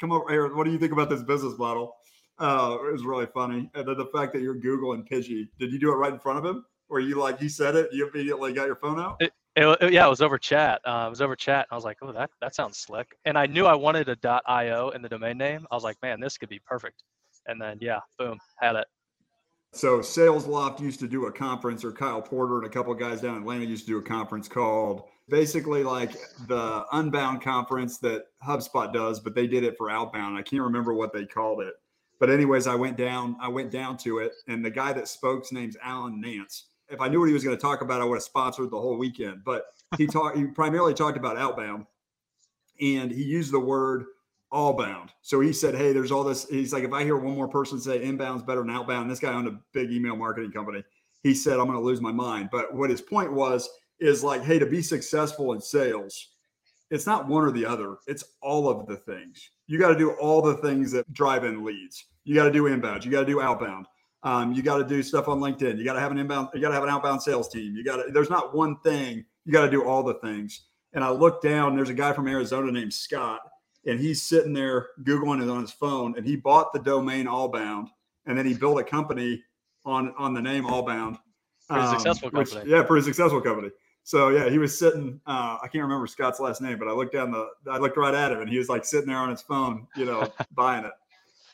come 0.00 0.10
over 0.10 0.28
here. 0.28 0.52
What 0.54 0.64
do 0.64 0.72
you 0.72 0.78
think 0.78 0.92
about 0.92 1.08
this 1.08 1.22
business 1.22 1.56
model? 1.56 1.94
Uh, 2.38 2.76
it 2.88 2.92
was 2.92 3.04
really 3.04 3.26
funny. 3.26 3.70
And 3.74 3.86
then 3.86 3.96
the 3.96 4.06
fact 4.06 4.32
that 4.32 4.42
you're 4.42 4.56
Googling 4.56 5.08
Pidgey, 5.08 5.48
did 5.58 5.72
you 5.72 5.78
do 5.78 5.92
it 5.92 5.96
right 5.96 6.12
in 6.12 6.18
front 6.18 6.38
of 6.38 6.44
him? 6.44 6.64
Or 6.88 7.00
you 7.00 7.18
like, 7.18 7.38
he 7.38 7.48
said 7.48 7.76
it, 7.76 7.88
you 7.92 8.08
immediately 8.08 8.52
got 8.52 8.66
your 8.66 8.76
phone 8.76 9.00
out? 9.00 9.16
It, 9.20 9.32
it, 9.56 9.92
yeah, 9.92 10.06
it 10.06 10.10
was 10.10 10.20
over 10.20 10.38
chat. 10.38 10.80
Uh, 10.84 11.04
it 11.06 11.10
was 11.10 11.20
over 11.20 11.34
chat. 11.34 11.66
I 11.70 11.74
was 11.74 11.84
like, 11.84 11.98
oh, 12.02 12.12
that 12.12 12.30
that 12.40 12.54
sounds 12.54 12.78
slick. 12.78 13.16
And 13.24 13.38
I 13.38 13.46
knew 13.46 13.66
I 13.66 13.74
wanted 13.74 14.08
a 14.08 14.42
.io 14.46 14.90
in 14.90 15.02
the 15.02 15.08
domain 15.08 15.38
name. 15.38 15.66
I 15.70 15.74
was 15.74 15.84
like, 15.84 15.96
man, 16.02 16.20
this 16.20 16.36
could 16.36 16.48
be 16.48 16.60
perfect. 16.66 17.02
And 17.46 17.60
then 17.60 17.78
yeah, 17.80 18.00
boom, 18.18 18.38
had 18.60 18.76
it. 18.76 18.86
So 19.72 19.98
SalesLoft 19.98 20.80
used 20.80 21.00
to 21.00 21.08
do 21.08 21.26
a 21.26 21.32
conference, 21.32 21.84
or 21.84 21.92
Kyle 21.92 22.22
Porter 22.22 22.58
and 22.58 22.66
a 22.66 22.70
couple 22.70 22.92
of 22.92 22.98
guys 22.98 23.20
down 23.20 23.36
in 23.36 23.42
Atlanta 23.42 23.64
used 23.64 23.86
to 23.86 23.92
do 23.92 23.98
a 23.98 24.02
conference 24.02 24.48
called 24.48 25.04
basically 25.28 25.82
like 25.82 26.12
the 26.46 26.84
Inbound 26.92 27.42
conference 27.42 27.98
that 27.98 28.24
HubSpot 28.46 28.92
does, 28.92 29.20
but 29.20 29.34
they 29.34 29.46
did 29.46 29.64
it 29.64 29.76
for 29.76 29.90
outbound. 29.90 30.38
I 30.38 30.42
can't 30.42 30.62
remember 30.62 30.94
what 30.94 31.12
they 31.12 31.24
called 31.26 31.60
it. 31.60 31.74
But 32.18 32.30
anyways, 32.30 32.66
I 32.66 32.74
went 32.74 32.96
down, 32.96 33.36
I 33.40 33.48
went 33.48 33.70
down 33.70 33.98
to 33.98 34.18
it, 34.18 34.32
and 34.48 34.64
the 34.64 34.70
guy 34.70 34.92
that 34.94 35.08
spoke's 35.08 35.52
name's 35.52 35.76
Alan 35.82 36.20
Nance 36.20 36.68
if 36.88 37.00
I 37.00 37.08
knew 37.08 37.20
what 37.20 37.26
he 37.26 37.34
was 37.34 37.44
going 37.44 37.56
to 37.56 37.60
talk 37.60 37.82
about, 37.82 38.00
I 38.00 38.04
would 38.04 38.16
have 38.16 38.22
sponsored 38.22 38.70
the 38.70 38.80
whole 38.80 38.96
weekend. 38.96 39.42
But 39.44 39.66
he 39.98 40.06
talked. 40.06 40.36
he 40.36 40.44
primarily 40.44 40.94
talked 40.94 41.16
about 41.16 41.36
outbound, 41.36 41.86
and 42.80 43.10
he 43.10 43.22
used 43.22 43.52
the 43.52 43.60
word 43.60 44.04
all 44.52 44.72
bound. 44.72 45.10
So 45.22 45.40
he 45.40 45.52
said, 45.52 45.74
"Hey, 45.74 45.92
there's 45.92 46.12
all 46.12 46.24
this." 46.24 46.48
He's 46.48 46.72
like, 46.72 46.84
if 46.84 46.92
I 46.92 47.04
hear 47.04 47.16
one 47.16 47.34
more 47.34 47.48
person 47.48 47.80
say 47.80 48.04
inbound's 48.04 48.42
better 48.42 48.60
than 48.60 48.70
outbound, 48.70 49.10
this 49.10 49.20
guy 49.20 49.32
owned 49.32 49.48
a 49.48 49.58
big 49.72 49.90
email 49.90 50.16
marketing 50.16 50.52
company. 50.52 50.84
He 51.22 51.34
said, 51.34 51.58
"I'm 51.58 51.66
going 51.66 51.78
to 51.78 51.84
lose 51.84 52.00
my 52.00 52.12
mind." 52.12 52.50
But 52.52 52.74
what 52.74 52.90
his 52.90 53.00
point 53.00 53.32
was 53.32 53.68
is 54.00 54.22
like, 54.22 54.42
hey, 54.42 54.58
to 54.58 54.66
be 54.66 54.82
successful 54.82 55.52
in 55.52 55.60
sales, 55.60 56.28
it's 56.90 57.06
not 57.06 57.26
one 57.26 57.44
or 57.44 57.50
the 57.50 57.66
other. 57.66 57.96
It's 58.06 58.24
all 58.42 58.68
of 58.68 58.86
the 58.86 58.96
things. 58.96 59.50
You 59.66 59.78
got 59.78 59.88
to 59.88 59.98
do 59.98 60.12
all 60.12 60.42
the 60.42 60.56
things 60.56 60.92
that 60.92 61.10
drive 61.12 61.44
in 61.44 61.64
leads. 61.64 62.04
You 62.24 62.34
got 62.34 62.44
to 62.44 62.52
do 62.52 62.66
inbound. 62.66 63.04
You 63.04 63.10
got 63.10 63.20
to 63.20 63.26
do 63.26 63.40
outbound. 63.40 63.86
Um, 64.26 64.52
you 64.52 64.60
got 64.60 64.78
to 64.78 64.84
do 64.84 65.04
stuff 65.04 65.28
on 65.28 65.38
LinkedIn. 65.38 65.78
You 65.78 65.84
got 65.84 65.92
to 65.92 66.00
have 66.00 66.10
an 66.10 66.18
inbound. 66.18 66.48
You 66.52 66.60
got 66.60 66.70
to 66.70 66.74
have 66.74 66.82
an 66.82 66.88
outbound 66.88 67.22
sales 67.22 67.48
team. 67.48 67.76
You 67.76 67.84
got 67.84 67.98
to. 67.98 68.10
There's 68.10 68.28
not 68.28 68.52
one 68.52 68.76
thing. 68.80 69.24
You 69.44 69.52
got 69.52 69.64
to 69.64 69.70
do 69.70 69.84
all 69.84 70.02
the 70.02 70.14
things. 70.14 70.62
And 70.94 71.04
I 71.04 71.10
look 71.10 71.40
down. 71.40 71.76
There's 71.76 71.90
a 71.90 71.94
guy 71.94 72.12
from 72.12 72.26
Arizona 72.26 72.72
named 72.72 72.92
Scott, 72.92 73.38
and 73.86 74.00
he's 74.00 74.22
sitting 74.22 74.52
there 74.52 74.88
googling 75.04 75.44
it 75.44 75.48
on 75.48 75.60
his 75.60 75.70
phone. 75.70 76.14
And 76.16 76.26
he 76.26 76.34
bought 76.34 76.72
the 76.72 76.80
domain 76.80 77.26
Allbound, 77.26 77.86
and 78.26 78.36
then 78.36 78.44
he 78.44 78.54
built 78.54 78.80
a 78.80 78.82
company 78.82 79.44
on 79.84 80.12
on 80.18 80.34
the 80.34 80.42
name 80.42 80.64
Allbound. 80.64 81.20
Pretty 81.68 81.84
um, 81.84 81.94
successful 81.94 82.32
company. 82.32 82.62
Which, 82.62 82.68
yeah, 82.68 82.82
pretty 82.82 83.04
successful 83.04 83.40
company. 83.40 83.70
So 84.02 84.30
yeah, 84.30 84.50
he 84.50 84.58
was 84.58 84.76
sitting. 84.76 85.20
Uh, 85.24 85.58
I 85.62 85.68
can't 85.68 85.84
remember 85.84 86.08
Scott's 86.08 86.40
last 86.40 86.60
name, 86.60 86.80
but 86.80 86.88
I 86.88 86.92
looked 86.92 87.12
down 87.12 87.30
the. 87.30 87.46
I 87.70 87.78
looked 87.78 87.96
right 87.96 88.14
at 88.14 88.32
him, 88.32 88.40
and 88.40 88.50
he 88.50 88.58
was 88.58 88.68
like 88.68 88.84
sitting 88.84 89.06
there 89.06 89.18
on 89.18 89.30
his 89.30 89.42
phone, 89.42 89.86
you 89.94 90.04
know, 90.04 90.26
buying 90.50 90.84
it 90.84 90.92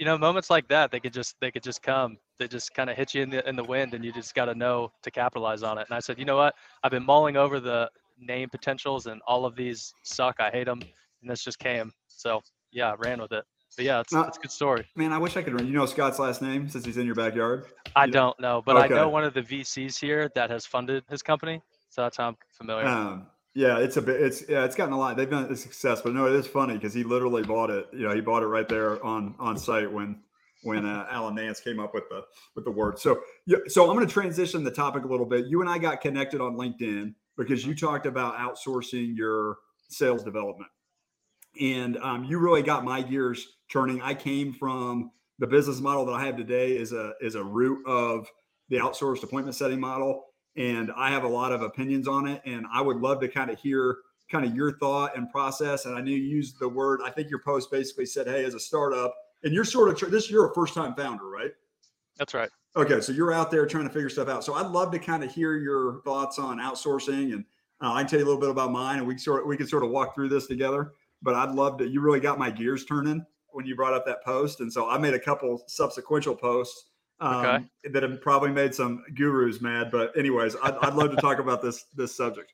you 0.03 0.07
know 0.07 0.19
moments 0.19 0.51
like 0.51 0.67
that 0.67 0.91
they 0.91 0.99
could 0.99 1.13
just 1.13 1.37
they 1.41 1.53
could 1.53 1.63
just 1.63 1.81
come 1.81 2.19
they 2.41 2.49
just 2.49 2.75
kind 2.75 2.91
of 2.91 2.97
hit 2.97 3.15
you 3.15 3.23
in 3.23 3.31
the 3.31 3.49
in 3.49 3.55
the 3.55 3.63
wind 3.63 3.95
and 3.95 4.05
you 4.05 4.13
just 4.13 4.35
got 4.35 4.47
to 4.47 4.55
know 4.57 4.91
to 5.01 5.13
capitalize 5.13 5.63
on 5.63 5.79
it. 5.79 5.87
And 5.89 5.95
i 5.95 6.01
said 6.01 6.19
you 6.19 6.25
know 6.25 6.35
what? 6.35 6.57
I've 6.83 6.91
been 6.91 7.07
mulling 7.07 7.37
over 7.37 7.61
the 7.61 7.89
name 8.19 8.49
potentials 8.49 9.07
and 9.07 9.21
all 9.29 9.45
of 9.45 9.55
these 9.55 9.95
suck 10.03 10.41
i 10.41 10.51
hate 10.51 10.67
them 10.67 10.81
and 11.21 11.31
this 11.31 11.45
just 11.45 11.61
came. 11.61 11.93
So 12.09 12.43
yeah 12.73 12.91
I 12.91 12.95
ran 12.97 13.21
with 13.21 13.31
it. 13.31 13.45
But 13.77 13.85
yeah 13.85 14.01
it's, 14.01 14.13
uh, 14.13 14.25
it's 14.27 14.39
a 14.39 14.41
good 14.41 14.51
story. 14.51 14.85
man 14.97 15.13
i 15.13 15.19
wish 15.19 15.37
i 15.37 15.43
could 15.43 15.55
run 15.55 15.69
you 15.69 15.73
know 15.73 15.87
scott's 15.87 16.19
last 16.19 16.43
name 16.43 16.69
since 16.69 16.85
he's 16.85 16.97
in 16.97 17.07
your 17.07 17.15
backyard? 17.15 17.67
I 17.95 18.09
don't 18.09 18.39
know 18.41 18.61
but 18.67 18.75
okay. 18.75 18.93
i 18.93 18.97
know 18.99 19.09
one 19.09 19.23
of 19.23 19.35
the 19.35 19.43
vcs 19.43 20.01
here 20.01 20.33
that 20.35 20.51
has 20.51 20.67
funded 20.67 21.05
his 21.11 21.23
company 21.23 21.63
So 21.91 22.03
that's 22.03 22.17
how 22.17 22.27
I'm 22.27 22.37
familiar. 22.59 22.89
Um, 22.89 23.27
yeah, 23.55 23.79
it's 23.79 23.97
a 23.99 24.03
bit. 24.03 24.21
It's 24.21 24.49
yeah, 24.49 24.65
it's 24.65 24.75
gotten 24.75 24.95
a 24.95 24.99
lot. 24.99 25.17
They've 25.17 25.29
been 25.29 25.45
a 25.45 25.57
success, 25.57 26.01
but 26.01 26.15
no, 26.15 26.27
it 26.27 26.33
is 26.33 26.47
funny 26.47 26.75
because 26.75 26.95
he 26.95 27.05
literally 27.05 27.43
bought 27.43 27.71
it. 27.71 27.87
You 27.93 28.09
know, 28.09 28.15
he 28.15 28.21
bought 28.21 28.43
it 28.43 28.47
right 28.47 28.69
there 28.69 29.05
on 29.05 29.35
on 29.39 29.59
site 29.59 29.91
when 29.91 30.21
when 30.63 30.87
uh, 30.87 31.07
Alan 31.11 31.35
Nance 31.35 31.61
came 31.61 31.79
up 31.79 31.93
with 31.93 32.09
the 32.09 32.23
with 32.55 32.65
the 32.65 32.71
word. 32.71 32.99
So 32.99 33.21
yeah, 33.47 33.59
so 33.69 33.91
I'm 33.91 33.97
going 33.97 34.07
to 34.07 34.13
transition 34.13 34.65
the 34.65 34.71
topic 34.71 35.05
a 35.05 35.07
little 35.07 35.27
bit. 35.27 35.47
You 35.47 35.61
and 35.61 35.69
I 35.69 35.77
got 35.79 36.01
connected 36.01 36.41
on 36.41 36.57
LinkedIn 36.57 37.15
because 37.37 37.67
you 37.67 37.75
talked 37.75 38.07
about 38.07 38.37
outsourcing 38.37 39.17
your 39.17 39.59
sales 39.91 40.25
development, 40.25 40.71
and 41.61 41.99
um, 41.99 42.25
you 42.25 42.39
really 42.39 42.63
got 42.63 42.85
my 42.85 43.03
gears 43.03 43.47
turning. 43.71 44.01
I 44.01 44.15
came 44.15 44.55
from 44.55 45.11
the 45.41 45.47
business 45.47 45.81
model 45.81 46.07
that 46.07 46.13
I 46.13 46.25
have 46.25 46.39
today 46.39 46.75
is 46.77 46.93
a 46.93 47.13
is 47.21 47.35
a 47.35 47.45
root 47.45 47.87
of 47.87 48.27
the 48.71 48.79
outsourced 48.79 49.23
appointment 49.23 49.57
setting 49.57 49.79
model 49.81 50.25
and 50.57 50.91
I 50.97 51.11
have 51.11 51.25
a 51.25 51.29
lot 51.29 51.53
of 51.53 51.63
opinions 51.63 52.07
on 52.07 52.27
it. 52.27 52.43
And 52.45 52.67
I 52.73 52.81
would 52.81 52.99
love 52.99 53.21
to 53.21 53.29
kind 53.29 53.51
of 53.51 53.59
hear 53.59 53.99
kind 54.31 54.45
of 54.45 54.55
your 54.55 54.79
thought 54.79 55.17
and 55.17 55.31
process. 55.31 55.87
And 55.87 55.95
I 55.95 56.01
knew 56.01 56.17
you 56.17 56.37
used 56.37 56.59
the 56.59 56.69
word. 56.69 57.01
I 57.05 57.11
think 57.11 57.31
your 57.31 57.41
post 57.41 57.71
basically 57.71 58.07
said, 58.07 58.27
"Hey, 58.27 58.45
as 58.45 58.55
a 58.55 58.61
startup, 58.61 59.15
and 59.43 59.53
you're 59.53 59.65
sort 59.65 60.03
of 60.03 60.11
this. 60.11 60.31
You're 60.31 60.51
a 60.51 60.55
first 60.55 60.75
time 60.75 60.95
founder, 60.95 61.29
right?" 61.29 61.53
That's 62.19 62.35
right. 62.35 62.51
Okay, 62.75 63.01
so 63.01 63.13
you're 63.13 63.33
out 63.33 63.51
there 63.51 63.67
trying 63.67 63.85
to 63.85 63.93
figure 63.93 64.09
stuff 64.09 64.29
out. 64.29 64.45
So 64.45 64.55
I'd 64.55 64.69
love 64.71 64.91
to 64.93 64.99
kind 64.99 65.23
of 65.23 65.33
hear 65.33 65.57
your 65.57 66.01
thoughts 66.05 66.39
on 66.39 66.59
outsourcing, 66.59 67.35
and 67.35 67.45
uh, 67.83 67.93
I 67.93 68.03
can 68.03 68.11
tell 68.11 68.19
you 68.19 68.25
a 68.25 68.29
little 68.29 68.41
bit 68.41 68.51
about 68.51 68.73
mine, 68.73 68.99
and 68.99 69.07
we 69.07 69.19
sort 69.19 69.43
of, 69.43 69.47
we 69.47 69.57
can 69.57 69.67
sort 69.67 69.83
of 69.83 69.91
walk 69.91 70.15
through 70.15 70.31
this 70.31 70.47
together. 70.47 70.93
But 71.21 71.35
I'd 71.35 71.55
love 71.55 71.79
to. 71.79 71.87
You 71.87 72.01
really 72.01 72.21
got 72.21 72.39
my 72.39 72.51
gears 72.51 72.85
turning 72.85 73.25
when 73.49 73.67
you 73.67 73.77
brought 73.77 73.93
up 73.93 74.07
that 74.07 74.25
post, 74.25 74.61
and 74.61 74.73
so 74.73 74.89
I 74.89 74.97
made 74.97 75.15
a 75.15 75.19
couple 75.19 75.63
subsequential 75.69 76.39
posts 76.39 76.92
um, 77.21 77.47
okay. 77.47 77.65
that 77.93 78.03
have 78.03 78.21
probably 78.21 78.51
made 78.51 78.75
some 78.75 79.05
gurus 79.15 79.61
mad. 79.61 79.91
But 79.91 80.17
anyways, 80.17 80.57
I'd, 80.63 80.75
I'd 80.83 80.95
love 80.95 81.11
to 81.11 81.17
talk 81.17 81.39
about 81.39 81.63
this 81.63 81.85
this 81.95 82.15
subject. 82.15 82.53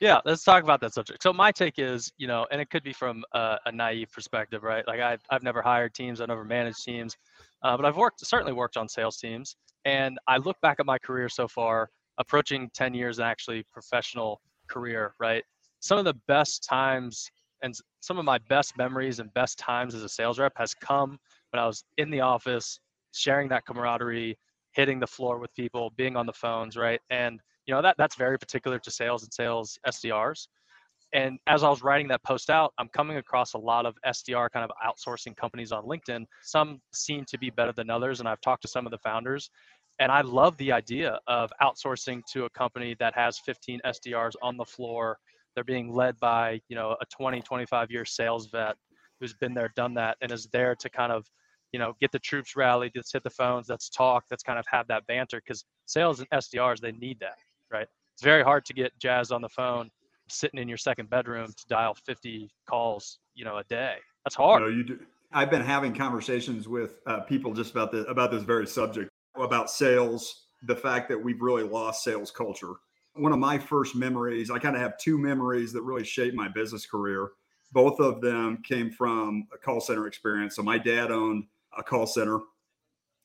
Yeah, 0.00 0.20
let's 0.24 0.44
talk 0.44 0.62
about 0.62 0.80
that 0.82 0.94
subject. 0.94 1.24
So 1.24 1.32
my 1.32 1.50
take 1.50 1.78
is, 1.78 2.12
you 2.18 2.28
know, 2.28 2.46
and 2.52 2.60
it 2.60 2.70
could 2.70 2.84
be 2.84 2.92
from 2.92 3.24
a, 3.32 3.58
a 3.66 3.72
naive 3.72 4.12
perspective, 4.12 4.62
right? 4.62 4.86
Like 4.86 5.00
I've 5.00 5.22
I've 5.30 5.42
never 5.42 5.60
hired 5.60 5.94
teams, 5.94 6.20
I've 6.20 6.28
never 6.28 6.44
managed 6.44 6.84
teams, 6.84 7.16
uh, 7.62 7.76
but 7.76 7.84
I've 7.84 7.96
worked 7.96 8.24
certainly 8.24 8.52
worked 8.52 8.76
on 8.76 8.88
sales 8.88 9.16
teams, 9.16 9.56
and 9.84 10.18
I 10.28 10.36
look 10.36 10.60
back 10.60 10.76
at 10.78 10.86
my 10.86 10.98
career 10.98 11.28
so 11.28 11.48
far, 11.48 11.90
approaching 12.18 12.70
10 12.74 12.94
years 12.94 13.18
and 13.18 13.26
actually 13.26 13.64
professional 13.72 14.40
career, 14.68 15.14
right? 15.18 15.42
Some 15.80 15.98
of 15.98 16.04
the 16.04 16.14
best 16.26 16.64
times 16.68 17.30
and 17.62 17.74
some 18.00 18.18
of 18.18 18.24
my 18.24 18.38
best 18.48 18.76
memories 18.76 19.18
and 19.18 19.32
best 19.34 19.58
times 19.58 19.94
as 19.94 20.02
a 20.02 20.08
sales 20.08 20.38
rep 20.38 20.52
has 20.56 20.74
come 20.74 21.18
when 21.50 21.60
I 21.60 21.66
was 21.66 21.84
in 21.96 22.10
the 22.10 22.20
office 22.20 22.78
sharing 23.12 23.48
that 23.48 23.64
camaraderie, 23.66 24.38
hitting 24.72 25.00
the 25.00 25.06
floor 25.06 25.38
with 25.38 25.54
people, 25.54 25.92
being 25.96 26.16
on 26.16 26.26
the 26.26 26.32
phones, 26.32 26.76
right? 26.76 27.00
And 27.10 27.40
you 27.66 27.74
know 27.74 27.82
that 27.82 27.96
that's 27.98 28.16
very 28.16 28.38
particular 28.38 28.78
to 28.78 28.90
sales 28.90 29.22
and 29.22 29.32
sales 29.32 29.78
SDRs. 29.86 30.48
And 31.14 31.38
as 31.46 31.62
I 31.62 31.70
was 31.70 31.82
writing 31.82 32.08
that 32.08 32.22
post 32.22 32.50
out, 32.50 32.72
I'm 32.78 32.88
coming 32.88 33.16
across 33.16 33.54
a 33.54 33.58
lot 33.58 33.86
of 33.86 33.96
SDR 34.06 34.50
kind 34.50 34.70
of 34.70 34.70
outsourcing 34.86 35.36
companies 35.36 35.72
on 35.72 35.84
LinkedIn. 35.84 36.26
Some 36.42 36.80
seem 36.92 37.24
to 37.28 37.38
be 37.38 37.50
better 37.50 37.72
than 37.72 37.88
others, 37.88 38.20
and 38.20 38.28
I've 38.28 38.40
talked 38.42 38.62
to 38.62 38.68
some 38.68 38.86
of 38.86 38.90
the 38.90 38.98
founders. 38.98 39.50
And 40.00 40.12
I 40.12 40.20
love 40.20 40.56
the 40.58 40.70
idea 40.70 41.18
of 41.26 41.50
outsourcing 41.62 42.22
to 42.32 42.44
a 42.44 42.50
company 42.50 42.94
that 43.00 43.14
has 43.14 43.38
15 43.38 43.80
SDRs 43.84 44.34
on 44.42 44.56
the 44.56 44.64
floor. 44.64 45.18
They're 45.54 45.64
being 45.64 45.92
led 45.92 46.18
by, 46.20 46.60
you 46.68 46.76
know, 46.76 46.94
a 47.00 47.04
20, 47.06 47.40
25 47.40 47.90
year 47.90 48.04
sales 48.04 48.46
vet 48.46 48.76
who's 49.18 49.34
been 49.34 49.54
there, 49.54 49.72
done 49.74 49.94
that, 49.94 50.16
and 50.20 50.30
is 50.30 50.46
there 50.52 50.76
to 50.76 50.88
kind 50.88 51.10
of 51.10 51.26
you 51.72 51.78
know, 51.78 51.94
get 52.00 52.12
the 52.12 52.18
troops 52.18 52.56
rallied, 52.56 52.92
let's 52.94 53.12
hit 53.12 53.22
the 53.22 53.30
phones, 53.30 53.68
let's 53.68 53.88
talk, 53.88 54.24
let's 54.30 54.42
kind 54.42 54.58
of 54.58 54.64
have 54.70 54.86
that 54.88 55.06
banter 55.06 55.40
because 55.44 55.64
sales 55.86 56.20
and 56.20 56.28
SDRs, 56.30 56.80
they 56.80 56.92
need 56.92 57.18
that, 57.20 57.36
right? 57.70 57.86
It's 58.14 58.22
very 58.22 58.42
hard 58.42 58.64
to 58.66 58.74
get 58.74 58.98
jazzed 58.98 59.32
on 59.32 59.42
the 59.42 59.48
phone 59.48 59.90
sitting 60.28 60.60
in 60.60 60.68
your 60.68 60.78
second 60.78 61.10
bedroom 61.10 61.48
to 61.48 61.66
dial 61.68 61.94
50 62.06 62.50
calls, 62.68 63.18
you 63.34 63.44
know, 63.44 63.58
a 63.58 63.64
day. 63.64 63.96
That's 64.24 64.36
hard. 64.36 64.62
No, 64.62 64.68
you 64.68 64.84
do. 64.84 64.98
I've 65.32 65.50
been 65.50 65.62
having 65.62 65.94
conversations 65.94 66.68
with 66.68 67.00
uh, 67.06 67.20
people 67.20 67.52
just 67.52 67.72
about 67.72 67.92
this, 67.92 68.06
about 68.08 68.30
this 68.30 68.42
very 68.42 68.66
subject, 68.66 69.10
about 69.36 69.70
sales, 69.70 70.46
the 70.62 70.76
fact 70.76 71.08
that 71.10 71.22
we've 71.22 71.40
really 71.40 71.62
lost 71.62 72.02
sales 72.02 72.30
culture. 72.30 72.72
One 73.14 73.32
of 73.32 73.38
my 73.38 73.58
first 73.58 73.94
memories, 73.94 74.50
I 74.50 74.58
kind 74.58 74.74
of 74.74 74.82
have 74.82 74.96
two 74.98 75.18
memories 75.18 75.72
that 75.72 75.82
really 75.82 76.04
shaped 76.04 76.34
my 76.34 76.48
business 76.48 76.86
career. 76.86 77.30
Both 77.72 78.00
of 78.00 78.20
them 78.22 78.62
came 78.62 78.90
from 78.90 79.46
a 79.52 79.58
call 79.58 79.80
center 79.80 80.06
experience. 80.06 80.56
So 80.56 80.62
my 80.62 80.78
dad 80.78 81.10
owned 81.10 81.44
a 81.78 81.82
call 81.82 82.06
center. 82.06 82.40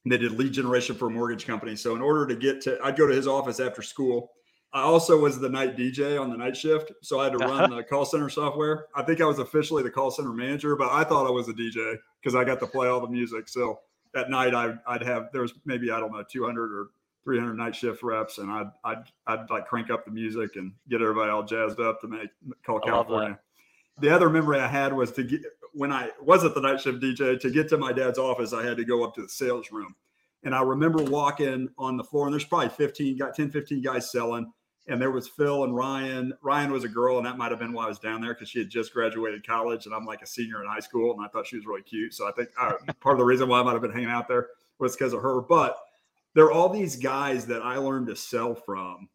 They 0.06 0.18
did 0.18 0.34
lead 0.34 0.54
generation 0.54 0.96
for 0.96 1.08
a 1.08 1.12
mortgage 1.12 1.46
company. 1.46 1.76
So 1.76 1.96
in 1.96 2.02
order 2.02 2.28
to 2.28 2.36
get 2.36 2.62
to, 2.62 2.78
I'd 2.84 2.98
go 2.98 3.08
to 3.08 3.16
his 3.16 3.28
office 3.28 3.60
after 3.60 3.82
school. 3.82 4.32
I 4.74 4.82
also 4.82 5.20
was 5.20 5.40
the 5.40 5.50
night 5.50 5.78
DJ 5.78 6.20
on 6.20 6.30
the 6.30 6.38
night 6.38 6.58
shift, 6.58 6.92
so 7.04 7.20
I 7.20 7.26
had 7.26 7.34
to 7.34 7.38
run 7.46 7.70
the 7.70 7.84
call 7.84 8.06
center 8.06 8.30
software. 8.30 8.88
I 8.96 9.04
think 9.04 9.22
I 9.22 9.26
was 9.26 9.40
officially 9.40 9.84
the 9.84 9.92
call 9.92 10.12
center 10.12 10.34
manager, 10.34 10.76
but 10.76 10.92
I 10.92 11.04
thought 11.04 11.28
I 11.28 11.32
was 11.32 11.48
a 11.48 11.54
DJ 11.54 11.98
because 12.22 12.36
I 12.36 12.44
got 12.44 12.60
to 12.60 12.68
play 12.68 12.88
all 12.88 13.00
the 13.00 13.08
music. 13.08 13.48
So 13.48 13.80
at 14.16 14.30
night, 14.30 14.54
I'd, 14.56 14.80
I'd 14.88 15.04
have 15.04 15.30
there 15.32 15.44
was 15.44 15.54
maybe 15.66 15.92
I 15.92 16.00
don't 16.00 16.12
know 16.12 16.24
200 16.28 16.72
or 16.72 16.88
300 17.24 17.54
night 17.54 17.76
shift 17.76 18.04
reps, 18.04 18.40
and 18.40 18.52
I'd 18.52 18.72
I'd 18.84 19.04
I'd 19.28 19.50
like 19.50 19.68
crank 19.68 19.90
up 19.90 20.06
the 20.06 20.12
music 20.12 20.56
and 20.56 20.74
get 20.90 21.02
everybody 21.02 21.30
all 21.32 21.44
jazzed 21.44 21.80
up 21.80 22.02
to 22.02 22.08
make 22.08 22.30
call 22.66 22.80
California. 22.80 23.40
The 24.00 24.10
other 24.10 24.30
memory 24.30 24.60
I 24.60 24.68
had 24.68 24.92
was 24.92 25.12
to 25.14 25.24
get 25.24 25.42
when 25.74 25.92
I 25.92 26.10
was 26.22 26.44
at 26.44 26.54
the 26.56 26.62
night 26.62 26.82
shift 26.82 27.02
DJ 27.02 27.40
to 27.40 27.50
get 27.50 27.68
to 27.70 27.78
my 27.78 27.92
dad's 27.92 28.20
office, 28.20 28.54
I 28.54 28.64
had 28.64 28.78
to 28.78 28.86
go 28.86 29.04
up 29.04 29.16
to 29.16 29.24
the 29.24 29.30
sales 29.30 29.72
room. 29.72 29.96
And 30.44 30.54
I 30.54 30.62
remember 30.62 31.04
walking 31.04 31.70
on 31.78 31.98
the 31.98 32.04
floor, 32.04 32.28
and 32.28 32.34
there's 32.34 32.44
probably 32.44 32.70
15, 32.70 33.18
got 33.18 33.36
10, 33.36 33.50
15 33.50 33.82
guys 33.82 34.12
selling. 34.12 34.52
And 34.88 35.02
there 35.02 35.12
was 35.12 35.30
Phil 35.30 35.64
and 35.64 35.74
Ryan. 35.74 36.34
Ryan 36.42 36.72
was 36.72 36.84
a 36.84 36.90
girl, 36.90 37.18
and 37.18 37.26
that 37.26 37.38
might 37.38 37.52
have 37.52 37.60
been 37.60 37.72
why 37.72 37.86
I 37.86 37.88
was 37.88 38.00
down 38.00 38.20
there 38.20 38.34
because 38.34 38.50
she 38.50 38.60
had 38.60 38.70
just 38.70 38.94
graduated 38.94 39.48
college, 39.48 39.86
and 39.86 39.96
I'm 39.96 40.06
like 40.06 40.22
a 40.22 40.28
senior 40.28 40.62
in 40.62 40.68
high 40.68 40.82
school, 40.82 41.14
and 41.14 41.26
I 41.26 41.30
thought 41.30 41.48
she 41.48 41.56
was 41.56 41.66
really 41.66 41.84
cute. 41.84 42.14
So 42.14 42.28
I 42.28 42.34
think 42.34 42.50
uh, 42.60 42.74
part 43.00 43.14
of 43.14 43.20
the 43.20 43.26
reason 43.26 43.48
why 43.48 43.62
I 43.62 43.64
might 43.64 43.72
have 43.72 43.82
been 43.82 43.94
hanging 43.94 44.10
out 44.10 44.28
there 44.28 44.50
was 44.80 44.96
because 44.96 45.14
of 45.14 45.22
her. 45.22 45.40
But 45.40 45.78
there 46.34 46.46
are 46.46 46.52
all 46.52 46.68
these 46.68 46.98
guys 46.98 47.46
that 47.46 47.62
I 47.62 47.78
learned 47.78 48.08
to 48.08 48.16
sell 48.16 48.56
from 48.56 49.08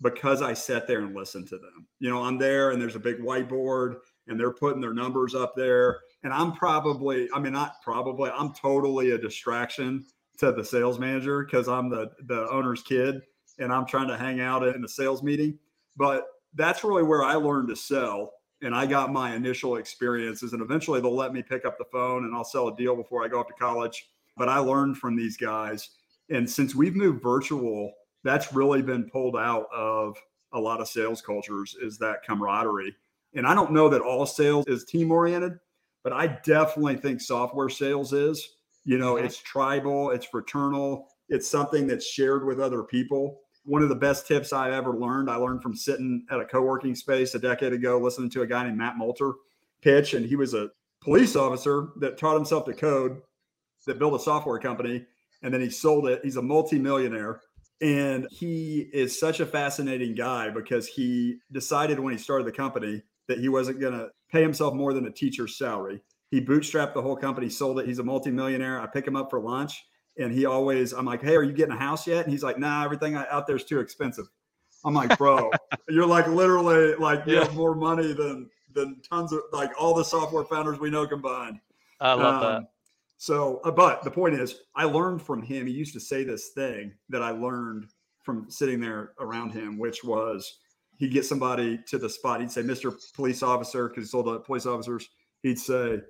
because 0.00 0.40
I 0.40 0.54
sat 0.54 0.86
there 0.86 1.00
and 1.00 1.14
listened 1.14 1.48
to 1.48 1.58
them. 1.58 1.86
You 1.98 2.08
know, 2.08 2.22
I'm 2.22 2.38
there, 2.38 2.70
and 2.70 2.80
there's 2.80 2.96
a 2.96 3.00
big 3.00 3.18
whiteboard, 3.18 3.96
and 4.28 4.38
they're 4.38 4.52
putting 4.52 4.80
their 4.80 4.94
numbers 4.94 5.34
up 5.34 5.54
there. 5.56 6.00
And 6.22 6.32
I'm 6.32 6.52
probably, 6.52 7.28
I 7.34 7.38
mean, 7.38 7.52
not 7.52 7.82
probably, 7.82 8.30
I'm 8.30 8.52
totally 8.52 9.12
a 9.12 9.18
distraction 9.18 10.04
to 10.38 10.52
the 10.52 10.64
sales 10.64 10.98
manager 10.98 11.44
because 11.44 11.68
I'm 11.68 11.90
the 11.90 12.10
the 12.26 12.48
owner's 12.50 12.82
kid 12.82 13.20
and 13.58 13.72
I'm 13.72 13.86
trying 13.86 14.08
to 14.08 14.16
hang 14.16 14.40
out 14.40 14.66
in 14.66 14.84
a 14.84 14.88
sales 14.88 15.22
meeting. 15.22 15.58
But 15.96 16.24
that's 16.54 16.82
really 16.82 17.02
where 17.02 17.22
I 17.22 17.34
learned 17.34 17.68
to 17.68 17.76
sell. 17.76 18.32
And 18.62 18.74
I 18.74 18.84
got 18.84 19.12
my 19.12 19.34
initial 19.34 19.76
experiences, 19.76 20.52
and 20.52 20.60
eventually 20.60 21.00
they'll 21.00 21.14
let 21.14 21.32
me 21.32 21.42
pick 21.42 21.64
up 21.64 21.78
the 21.78 21.86
phone 21.90 22.24
and 22.24 22.34
I'll 22.34 22.44
sell 22.44 22.68
a 22.68 22.76
deal 22.76 22.94
before 22.94 23.24
I 23.24 23.28
go 23.28 23.40
up 23.40 23.48
to 23.48 23.54
college. 23.54 24.10
But 24.36 24.48
I 24.48 24.58
learned 24.58 24.98
from 24.98 25.16
these 25.16 25.36
guys. 25.36 25.90
And 26.28 26.48
since 26.48 26.74
we've 26.74 26.94
moved 26.94 27.22
virtual, 27.22 27.92
that's 28.22 28.52
really 28.52 28.82
been 28.82 29.08
pulled 29.10 29.36
out 29.36 29.66
of 29.74 30.16
a 30.52 30.60
lot 30.60 30.80
of 30.80 30.88
sales 30.88 31.22
cultures 31.22 31.76
is 31.80 31.98
that 31.98 32.24
camaraderie 32.24 32.94
and 33.34 33.46
I 33.46 33.54
don't 33.54 33.72
know 33.72 33.88
that 33.88 34.00
all 34.00 34.26
sales 34.26 34.64
is 34.66 34.84
team 34.84 35.12
oriented, 35.12 35.58
but 36.02 36.12
I 36.12 36.38
definitely 36.44 36.96
think 36.96 37.20
software 37.20 37.68
sales 37.68 38.12
is. 38.12 38.48
You 38.84 38.98
know, 38.98 39.16
it's 39.16 39.36
tribal, 39.36 40.10
it's 40.10 40.26
fraternal, 40.26 41.08
it's 41.28 41.48
something 41.48 41.86
that's 41.86 42.06
shared 42.06 42.44
with 42.44 42.60
other 42.60 42.82
people. 42.82 43.40
One 43.64 43.82
of 43.82 43.88
the 43.88 43.94
best 43.94 44.26
tips 44.26 44.52
I 44.52 44.72
ever 44.72 44.94
learned, 44.94 45.30
I 45.30 45.36
learned 45.36 45.62
from 45.62 45.76
sitting 45.76 46.26
at 46.30 46.40
a 46.40 46.46
co 46.46 46.62
working 46.62 46.94
space 46.94 47.34
a 47.34 47.38
decade 47.38 47.72
ago, 47.72 47.98
listening 47.98 48.30
to 48.30 48.42
a 48.42 48.46
guy 48.46 48.64
named 48.64 48.78
Matt 48.78 48.96
Moulter 48.96 49.32
pitch. 49.82 50.14
And 50.14 50.26
he 50.26 50.34
was 50.34 50.54
a 50.54 50.70
police 51.02 51.36
officer 51.36 51.88
that 52.00 52.18
taught 52.18 52.36
himself 52.36 52.64
to 52.64 52.72
code, 52.72 53.20
that 53.86 53.98
built 53.98 54.14
a 54.14 54.18
software 54.18 54.58
company, 54.58 55.04
and 55.42 55.52
then 55.52 55.60
he 55.60 55.70
sold 55.70 56.08
it. 56.08 56.20
He's 56.24 56.36
a 56.36 56.42
multimillionaire. 56.42 57.42
And 57.82 58.26
he 58.30 58.90
is 58.92 59.18
such 59.18 59.40
a 59.40 59.46
fascinating 59.46 60.14
guy 60.14 60.50
because 60.50 60.86
he 60.86 61.38
decided 61.52 61.98
when 61.98 62.12
he 62.12 62.18
started 62.18 62.46
the 62.46 62.52
company 62.52 63.02
that 63.30 63.38
he 63.38 63.48
wasn't 63.48 63.80
going 63.80 63.92
to 63.92 64.08
pay 64.28 64.42
himself 64.42 64.74
more 64.74 64.92
than 64.92 65.06
a 65.06 65.10
teacher's 65.10 65.56
salary. 65.56 66.02
He 66.30 66.40
bootstrapped 66.40 66.94
the 66.94 67.02
whole 67.02 67.16
company, 67.16 67.48
sold 67.48 67.78
it. 67.78 67.86
He's 67.86 68.00
a 68.00 68.04
multimillionaire. 68.04 68.80
I 68.80 68.86
pick 68.86 69.06
him 69.06 69.16
up 69.16 69.30
for 69.30 69.40
lunch, 69.40 69.84
and 70.18 70.32
he 70.32 70.46
always, 70.46 70.92
I'm 70.92 71.04
like, 71.04 71.22
"Hey, 71.22 71.36
are 71.36 71.42
you 71.42 71.52
getting 71.52 71.74
a 71.74 71.78
house 71.78 72.06
yet?" 72.06 72.24
And 72.24 72.32
he's 72.32 72.42
like, 72.42 72.58
"Nah, 72.58 72.84
everything 72.84 73.14
out 73.14 73.46
there 73.46 73.56
is 73.56 73.64
too 73.64 73.80
expensive." 73.80 74.26
I'm 74.84 74.94
like, 74.94 75.16
"Bro, 75.16 75.50
you're 75.88 76.06
like 76.06 76.26
literally 76.26 76.94
like 76.96 77.26
you 77.26 77.36
have 77.36 77.54
more 77.54 77.74
money 77.74 78.12
than 78.12 78.50
than 78.72 79.00
tons 79.08 79.32
of 79.32 79.40
like 79.52 79.70
all 79.78 79.94
the 79.94 80.04
software 80.04 80.44
founders 80.44 80.78
we 80.78 80.90
know 80.90 81.06
combined." 81.06 81.60
I 82.00 82.14
love 82.14 82.42
um, 82.42 82.62
that. 82.62 82.70
So, 83.16 83.60
uh, 83.64 83.70
but 83.70 84.02
the 84.02 84.10
point 84.10 84.34
is, 84.34 84.62
I 84.74 84.84
learned 84.84 85.22
from 85.22 85.42
him. 85.42 85.66
He 85.66 85.72
used 85.72 85.92
to 85.94 86.00
say 86.00 86.24
this 86.24 86.48
thing 86.50 86.94
that 87.10 87.22
I 87.22 87.30
learned 87.30 87.86
from 88.22 88.50
sitting 88.50 88.80
there 88.80 89.12
around 89.20 89.50
him, 89.50 89.78
which 89.78 90.02
was 90.04 90.58
he'd 91.00 91.12
get 91.12 91.24
somebody 91.24 91.80
to 91.88 91.98
the 91.98 92.08
spot. 92.08 92.40
He'd 92.40 92.50
say, 92.50 92.62
Mr. 92.62 92.94
Police 93.14 93.42
Officer, 93.42 93.88
because 93.88 94.04
he 94.04 94.08
sold 94.08 94.26
to 94.26 94.38
police 94.40 94.66
officers. 94.66 95.08
He'd 95.42 95.58
say, 95.58 96.00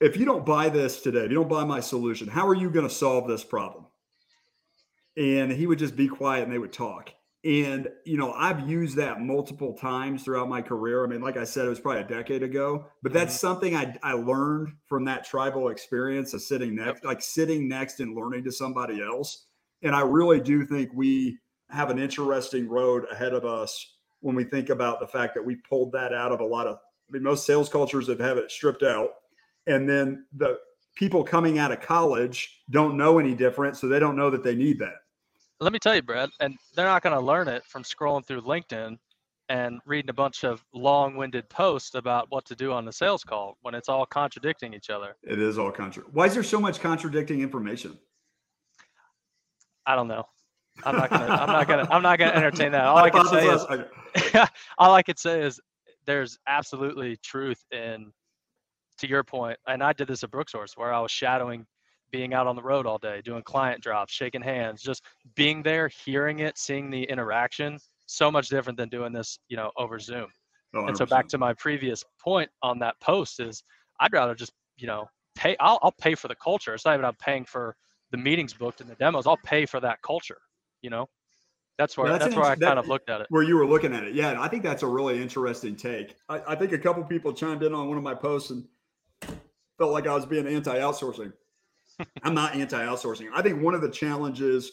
if 0.00 0.16
you 0.16 0.24
don't 0.24 0.46
buy 0.46 0.70
this 0.70 1.02
today, 1.02 1.24
if 1.24 1.30
you 1.30 1.36
don't 1.36 1.48
buy 1.48 1.64
my 1.64 1.80
solution, 1.80 2.26
how 2.26 2.48
are 2.48 2.54
you 2.54 2.70
going 2.70 2.88
to 2.88 2.94
solve 2.94 3.28
this 3.28 3.44
problem? 3.44 3.86
And 5.18 5.52
he 5.52 5.66
would 5.66 5.78
just 5.78 5.94
be 5.94 6.08
quiet 6.08 6.44
and 6.44 6.52
they 6.52 6.58
would 6.58 6.72
talk. 6.72 7.10
And, 7.44 7.88
you 8.06 8.16
know, 8.16 8.32
I've 8.32 8.68
used 8.68 8.96
that 8.96 9.20
multiple 9.20 9.74
times 9.74 10.24
throughout 10.24 10.48
my 10.48 10.62
career. 10.62 11.04
I 11.04 11.08
mean, 11.08 11.20
like 11.20 11.36
I 11.36 11.44
said, 11.44 11.66
it 11.66 11.70
was 11.70 11.80
probably 11.80 12.02
a 12.02 12.06
decade 12.06 12.42
ago, 12.42 12.86
but 13.02 13.12
that's 13.12 13.34
mm-hmm. 13.34 13.46
something 13.46 13.76
I, 13.76 13.96
I 14.02 14.12
learned 14.12 14.72
from 14.86 15.04
that 15.06 15.26
tribal 15.26 15.68
experience 15.68 16.32
of 16.32 16.40
sitting 16.40 16.74
next, 16.74 17.02
yep. 17.02 17.04
like 17.04 17.22
sitting 17.22 17.68
next 17.68 18.00
and 18.00 18.16
learning 18.16 18.44
to 18.44 18.52
somebody 18.52 19.02
else. 19.02 19.46
And 19.82 19.94
I 19.94 20.02
really 20.02 20.40
do 20.40 20.64
think 20.64 20.90
we 20.94 21.38
have 21.72 21.90
an 21.90 21.98
interesting 21.98 22.68
road 22.68 23.06
ahead 23.10 23.32
of 23.32 23.44
us 23.44 23.94
when 24.20 24.34
we 24.34 24.44
think 24.44 24.68
about 24.68 25.00
the 25.00 25.06
fact 25.06 25.34
that 25.34 25.44
we 25.44 25.56
pulled 25.56 25.92
that 25.92 26.12
out 26.12 26.32
of 26.32 26.40
a 26.40 26.44
lot 26.44 26.66
of, 26.66 26.76
I 27.08 27.12
mean, 27.12 27.22
most 27.22 27.46
sales 27.46 27.68
cultures 27.68 28.08
have 28.08 28.20
have 28.20 28.36
it 28.36 28.50
stripped 28.50 28.82
out. 28.82 29.10
And 29.66 29.88
then 29.88 30.26
the 30.36 30.58
people 30.94 31.24
coming 31.24 31.58
out 31.58 31.72
of 31.72 31.80
college 31.80 32.62
don't 32.70 32.96
know 32.96 33.18
any 33.18 33.34
different. 33.34 33.76
So 33.76 33.88
they 33.88 33.98
don't 33.98 34.16
know 34.16 34.30
that 34.30 34.44
they 34.44 34.54
need 34.54 34.78
that 34.80 34.94
let 35.60 35.72
me 35.72 35.78
tell 35.78 35.94
you, 35.94 36.02
Brad, 36.02 36.30
and 36.40 36.56
they're 36.74 36.86
not 36.86 37.02
going 37.02 37.14
to 37.14 37.20
learn 37.20 37.46
it 37.46 37.64
from 37.66 37.82
scrolling 37.82 38.24
through 38.24 38.40
LinkedIn 38.42 38.98
and 39.50 39.80
reading 39.84 40.08
a 40.08 40.14
bunch 40.14 40.44
of 40.44 40.64
long-winded 40.72 41.48
posts 41.48 41.94
about 41.94 42.26
what 42.30 42.44
to 42.46 42.54
do 42.54 42.72
on 42.72 42.84
the 42.84 42.92
sales 42.92 43.24
call 43.24 43.58
when 43.62 43.74
it's 43.74 43.88
all 43.88 44.06
contradicting 44.06 44.72
each 44.72 44.90
other. 44.90 45.16
It 45.22 45.38
is 45.38 45.58
all 45.58 45.70
contra. 45.70 46.04
Why 46.12 46.26
is 46.26 46.34
there 46.34 46.42
so 46.42 46.60
much 46.60 46.80
contradicting 46.80 47.40
information? 47.40 47.98
I 49.86 49.96
don't 49.96 50.08
know. 50.08 50.26
I'm 50.84 50.96
not 50.96 51.10
gonna. 51.10 51.26
I'm 51.26 51.48
not 51.48 51.68
gonna. 51.68 51.88
I'm 51.90 52.02
not 52.02 52.18
gonna 52.18 52.32
entertain 52.32 52.72
that. 52.72 52.84
All 52.84 52.98
I 52.98 53.10
can 53.10 53.26
say 53.26 53.48
is, 53.48 53.66
all 54.78 54.94
I 54.94 55.02
could 55.02 55.18
say 55.18 55.42
is, 55.42 55.60
there's 56.06 56.38
absolutely 56.48 57.16
truth 57.22 57.62
in, 57.72 58.12
to 58.98 59.08
your 59.08 59.22
point, 59.22 59.58
and 59.66 59.82
I 59.82 59.92
did 59.92 60.08
this 60.08 60.24
at 60.24 60.30
Brooksource 60.30 60.76
where 60.76 60.92
I 60.92 61.00
was 61.00 61.10
shadowing 61.10 61.66
being 62.10 62.34
out 62.34 62.46
on 62.46 62.56
the 62.56 62.62
road 62.62 62.86
all 62.86 62.98
day, 62.98 63.22
doing 63.24 63.42
client 63.42 63.82
drops, 63.82 64.12
shaking 64.12 64.42
hands, 64.42 64.82
just 64.82 65.04
being 65.34 65.62
there, 65.62 65.88
hearing 65.88 66.40
it, 66.40 66.58
seeing 66.58 66.90
the 66.90 67.04
interaction, 67.04 67.78
so 68.06 68.30
much 68.30 68.48
different 68.48 68.76
than 68.76 68.88
doing 68.88 69.12
this, 69.12 69.38
you 69.48 69.56
know, 69.56 69.70
over 69.76 69.98
Zoom. 69.98 70.26
Oh, 70.74 70.86
and 70.86 70.96
so 70.96 71.06
back 71.06 71.28
to 71.28 71.38
my 71.38 71.52
previous 71.54 72.04
point 72.22 72.50
on 72.62 72.78
that 72.80 72.98
post 73.00 73.40
is 73.40 73.62
I'd 74.00 74.12
rather 74.12 74.34
just, 74.34 74.52
you 74.76 74.86
know, 74.86 75.06
pay 75.34 75.56
I'll, 75.60 75.78
I'll 75.82 75.92
pay 75.92 76.14
for 76.14 76.28
the 76.28 76.34
culture. 76.36 76.74
It's 76.74 76.84
not 76.84 76.94
even 76.94 77.04
I'm 77.04 77.16
paying 77.16 77.44
for 77.44 77.76
the 78.10 78.16
meetings 78.16 78.52
booked 78.52 78.80
and 78.80 78.90
the 78.90 78.94
demos. 78.96 79.26
I'll 79.26 79.38
pay 79.38 79.66
for 79.66 79.80
that 79.80 80.00
culture, 80.02 80.38
you 80.82 80.90
know? 80.90 81.08
That's 81.78 81.96
where 81.96 82.10
that's, 82.10 82.24
that's 82.24 82.36
where 82.36 82.44
I 82.44 82.54
that, 82.56 82.60
kind 82.60 82.78
of 82.78 82.88
looked 82.88 83.08
at 83.08 83.22
it. 83.22 83.26
Where 83.30 83.42
you 83.42 83.56
were 83.56 83.64
looking 83.64 83.94
at 83.94 84.04
it. 84.04 84.14
Yeah, 84.14 84.38
I 84.38 84.48
think 84.48 84.62
that's 84.62 84.82
a 84.82 84.86
really 84.86 85.20
interesting 85.20 85.76
take. 85.76 86.14
I, 86.28 86.42
I 86.48 86.54
think 86.54 86.72
a 86.72 86.78
couple 86.78 87.02
people 87.04 87.32
chimed 87.32 87.62
in 87.62 87.72
on 87.72 87.88
one 87.88 87.96
of 87.96 88.04
my 88.04 88.14
posts 88.14 88.50
and 88.50 88.64
felt 89.78 89.92
like 89.92 90.06
I 90.06 90.14
was 90.14 90.26
being 90.26 90.46
anti-outsourcing. 90.46 91.32
I'm 92.22 92.34
not 92.34 92.54
anti 92.54 92.78
outsourcing. 92.78 93.28
I 93.34 93.40
think 93.40 93.62
one 93.62 93.74
of 93.74 93.80
the 93.80 93.90
challenges 93.90 94.70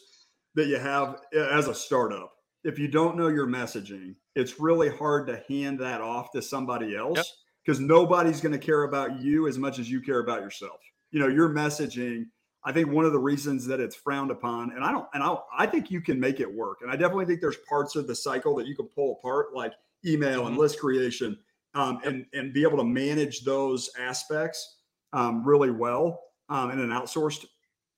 that 0.54 0.66
you 0.66 0.78
have 0.78 1.22
as 1.34 1.68
a 1.68 1.74
startup, 1.74 2.32
if 2.64 2.78
you 2.78 2.88
don't 2.88 3.16
know 3.16 3.28
your 3.28 3.46
messaging, 3.46 4.14
it's 4.34 4.60
really 4.60 4.90
hard 4.90 5.26
to 5.28 5.42
hand 5.48 5.80
that 5.80 6.00
off 6.00 6.30
to 6.32 6.42
somebody 6.42 6.94
else 6.94 7.42
because 7.64 7.80
yep. 7.80 7.88
nobody's 7.88 8.40
going 8.40 8.52
to 8.52 8.58
care 8.58 8.82
about 8.82 9.20
you 9.20 9.48
as 9.48 9.56
much 9.56 9.78
as 9.78 9.90
you 9.90 10.00
care 10.00 10.20
about 10.20 10.42
yourself. 10.42 10.80
You 11.10 11.20
know, 11.20 11.28
your 11.28 11.48
messaging. 11.48 12.26
I 12.64 12.72
think 12.72 12.90
one 12.90 13.04
of 13.04 13.12
the 13.12 13.18
reasons 13.18 13.66
that 13.66 13.80
it's 13.80 13.94
frowned 13.94 14.30
upon, 14.30 14.72
and 14.72 14.84
I 14.84 14.90
don't, 14.90 15.06
and 15.14 15.22
I, 15.22 15.36
I 15.56 15.66
think 15.66 15.90
you 15.90 16.00
can 16.00 16.18
make 16.18 16.40
it 16.40 16.52
work. 16.52 16.78
And 16.82 16.90
I 16.90 16.96
definitely 16.96 17.26
think 17.26 17.40
there's 17.40 17.58
parts 17.68 17.96
of 17.96 18.06
the 18.06 18.14
cycle 18.14 18.54
that 18.56 18.66
you 18.66 18.74
can 18.74 18.86
pull 18.86 19.18
apart, 19.18 19.54
like 19.54 19.72
email 20.04 20.40
mm-hmm. 20.40 20.48
and 20.48 20.58
list 20.58 20.80
creation, 20.80 21.38
um, 21.74 22.00
and 22.04 22.26
and 22.32 22.52
be 22.52 22.62
able 22.62 22.78
to 22.78 22.84
manage 22.84 23.42
those 23.44 23.90
aspects 23.98 24.78
um, 25.12 25.44
really 25.44 25.70
well 25.70 26.20
um, 26.48 26.70
in 26.70 26.78
an 26.80 26.90
outsourced 26.90 27.44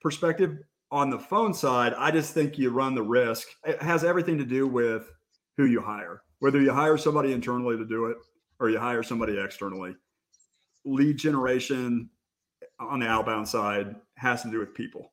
perspective. 0.01 0.59
On 0.93 1.09
the 1.09 1.19
phone 1.19 1.55
side, 1.55 1.95
I 1.97 2.11
just 2.11 2.35
think 2.35 2.59
you 2.59 2.71
run 2.71 2.95
the 2.95 3.03
risk. 3.03 3.47
It 3.65 3.81
has 3.81 4.03
everything 4.03 4.39
to 4.39 4.45
do 4.45 4.67
with 4.67 5.11
who 5.57 5.67
you 5.67 5.81
hire, 5.81 6.23
whether 6.41 6.61
you 6.61 6.73
hire 6.73 6.97
somebody 6.97 7.33
internally 7.33 7.77
to 7.77 7.85
do 7.85 8.07
it 8.07 8.17
or 8.59 8.71
you 8.71 8.79
hire 8.79 9.03
somebody 9.03 9.39
externally. 9.39 9.95
Lead 10.85 11.17
generation 11.17 12.11
on 12.81 13.01
the 13.01 13.07
outbound 13.07 13.47
side 13.47 13.95
has 14.21 14.43
to 14.43 14.51
do 14.51 14.59
with 14.59 14.75
people. 14.75 15.13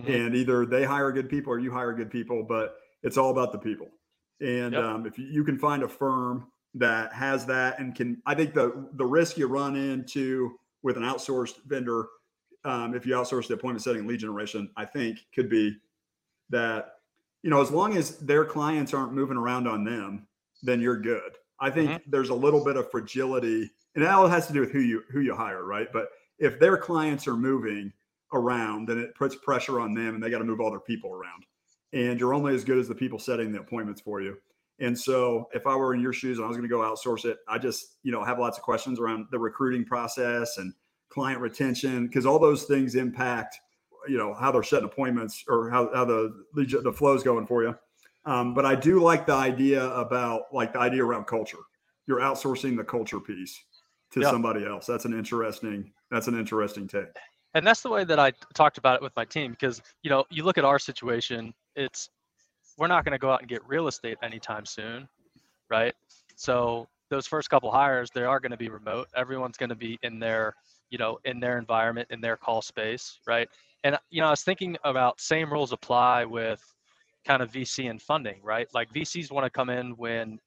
Mm-hmm. 0.00 0.12
And 0.12 0.34
either 0.34 0.66
they 0.66 0.84
hire 0.84 1.12
good 1.12 1.28
people 1.28 1.52
or 1.52 1.58
you 1.58 1.70
hire 1.70 1.92
good 1.92 2.10
people, 2.10 2.42
but 2.42 2.76
it's 3.02 3.16
all 3.16 3.30
about 3.30 3.52
the 3.52 3.58
people. 3.58 3.88
And 4.40 4.74
yep. 4.74 4.84
um, 4.84 5.06
if 5.06 5.18
you 5.18 5.44
can 5.44 5.58
find 5.58 5.82
a 5.82 5.88
firm 5.88 6.48
that 6.74 7.12
has 7.12 7.46
that 7.46 7.78
and 7.78 7.94
can, 7.94 8.20
I 8.26 8.34
think 8.34 8.52
the 8.52 8.88
the 8.94 9.06
risk 9.06 9.38
you 9.38 9.46
run 9.46 9.76
into 9.76 10.58
with 10.82 10.96
an 10.96 11.02
outsourced 11.02 11.64
vendor 11.66 12.06
um, 12.66 12.94
if 12.94 13.06
you 13.06 13.14
outsource 13.14 13.46
the 13.46 13.54
appointment 13.54 13.82
setting 13.82 14.06
lead 14.06 14.18
generation, 14.18 14.68
I 14.76 14.84
think 14.84 15.20
could 15.34 15.48
be 15.48 15.76
that, 16.50 16.94
you 17.42 17.50
know, 17.50 17.62
as 17.62 17.70
long 17.70 17.96
as 17.96 18.18
their 18.18 18.44
clients 18.44 18.92
aren't 18.92 19.12
moving 19.12 19.36
around 19.36 19.68
on 19.68 19.84
them, 19.84 20.26
then 20.62 20.80
you're 20.80 21.00
good. 21.00 21.32
I 21.60 21.70
think 21.70 21.90
mm-hmm. 21.90 22.10
there's 22.10 22.30
a 22.30 22.34
little 22.34 22.64
bit 22.64 22.76
of 22.76 22.90
fragility, 22.90 23.70
and 23.94 24.04
it 24.04 24.08
all 24.08 24.26
has 24.26 24.48
to 24.48 24.52
do 24.52 24.60
with 24.60 24.72
who 24.72 24.80
you 24.80 25.04
who 25.10 25.20
you 25.20 25.34
hire, 25.34 25.64
right? 25.64 25.86
But 25.92 26.08
if 26.38 26.58
their 26.58 26.76
clients 26.76 27.28
are 27.28 27.36
moving 27.36 27.92
around, 28.32 28.88
then 28.88 28.98
it 28.98 29.14
puts 29.14 29.34
pressure 29.36 29.80
on 29.80 29.94
them, 29.94 30.14
and 30.14 30.22
they 30.22 30.30
got 30.30 30.38
to 30.38 30.44
move 30.44 30.60
all 30.60 30.70
their 30.70 30.80
people 30.80 31.12
around. 31.12 31.44
And 31.92 32.18
you're 32.18 32.34
only 32.34 32.54
as 32.54 32.64
good 32.64 32.78
as 32.78 32.88
the 32.88 32.94
people 32.94 33.18
setting 33.18 33.52
the 33.52 33.60
appointments 33.60 34.00
for 34.00 34.20
you. 34.20 34.36
And 34.78 34.98
so, 34.98 35.48
if 35.54 35.66
I 35.66 35.74
were 35.74 35.94
in 35.94 36.00
your 36.00 36.12
shoes 36.12 36.38
and 36.38 36.44
I 36.44 36.48
was 36.48 36.56
going 36.56 36.68
to 36.68 36.74
go 36.74 36.80
outsource 36.80 37.24
it, 37.24 37.38
I 37.48 37.58
just 37.58 37.96
you 38.02 38.12
know 38.12 38.22
have 38.24 38.38
lots 38.38 38.58
of 38.58 38.64
questions 38.64 39.00
around 39.00 39.26
the 39.30 39.38
recruiting 39.38 39.84
process 39.84 40.58
and 40.58 40.74
client 41.08 41.40
retention, 41.40 42.06
because 42.06 42.26
all 42.26 42.38
those 42.38 42.64
things 42.64 42.94
impact, 42.94 43.58
you 44.08 44.18
know, 44.18 44.34
how 44.34 44.52
they're 44.52 44.62
setting 44.62 44.84
appointments 44.84 45.44
or 45.48 45.70
how, 45.70 45.90
how 45.94 46.04
the 46.04 46.44
the 46.54 46.92
flow 46.92 47.14
is 47.14 47.22
going 47.22 47.46
for 47.46 47.62
you. 47.62 47.74
Um, 48.26 48.54
but 48.54 48.66
I 48.66 48.74
do 48.74 49.00
like 49.00 49.24
the 49.24 49.34
idea 49.34 49.88
about 49.90 50.52
like 50.52 50.72
the 50.72 50.80
idea 50.80 51.04
around 51.04 51.26
culture. 51.26 51.58
You're 52.06 52.20
outsourcing 52.20 52.76
the 52.76 52.84
culture 52.84 53.20
piece 53.20 53.58
to 54.12 54.22
somebody 54.22 54.66
else. 54.66 54.86
That's 54.86 55.04
an 55.04 55.16
interesting. 55.16 55.92
That's 56.10 56.28
an 56.28 56.38
interesting 56.38 56.86
take. 56.86 57.16
And 57.56 57.66
that's 57.66 57.80
the 57.80 57.88
way 57.88 58.04
that 58.04 58.18
I 58.18 58.32
talked 58.52 58.76
about 58.76 58.96
it 58.96 59.02
with 59.02 59.16
my 59.16 59.24
team 59.24 59.52
because 59.52 59.80
you 60.02 60.10
know 60.10 60.24
you 60.28 60.44
look 60.44 60.58
at 60.58 60.64
our 60.64 60.78
situation. 60.78 61.54
It's 61.74 62.10
we're 62.76 62.86
not 62.86 63.02
going 63.06 63.12
to 63.12 63.18
go 63.18 63.30
out 63.30 63.40
and 63.40 63.48
get 63.48 63.66
real 63.66 63.88
estate 63.88 64.18
anytime 64.22 64.66
soon, 64.66 65.08
right? 65.70 65.94
So 66.36 66.86
those 67.08 67.26
first 67.26 67.48
couple 67.48 67.70
hires, 67.70 68.10
they 68.14 68.24
are 68.24 68.40
going 68.40 68.50
to 68.50 68.58
be 68.58 68.68
remote. 68.68 69.08
Everyone's 69.16 69.56
going 69.56 69.70
to 69.70 69.74
be 69.74 69.98
in 70.02 70.18
their 70.18 70.54
you 70.90 70.98
know, 70.98 71.18
in 71.24 71.40
their 71.40 71.56
environment, 71.56 72.08
in 72.10 72.20
their 72.20 72.36
call 72.36 72.60
space, 72.60 73.20
right? 73.26 73.48
And 73.84 73.98
you 74.10 74.20
know, 74.20 74.26
I 74.26 74.30
was 74.30 74.42
thinking 74.42 74.76
about 74.84 75.18
same 75.18 75.50
rules 75.50 75.72
apply 75.72 76.26
with 76.26 76.60
kind 77.24 77.42
of 77.42 77.50
VC 77.50 77.88
and 77.88 78.02
funding, 78.02 78.36
right? 78.42 78.68
Like 78.74 78.92
VCs 78.92 79.32
want 79.32 79.44
to 79.44 79.50
come 79.50 79.70
in 79.70 79.92
when 79.92 80.38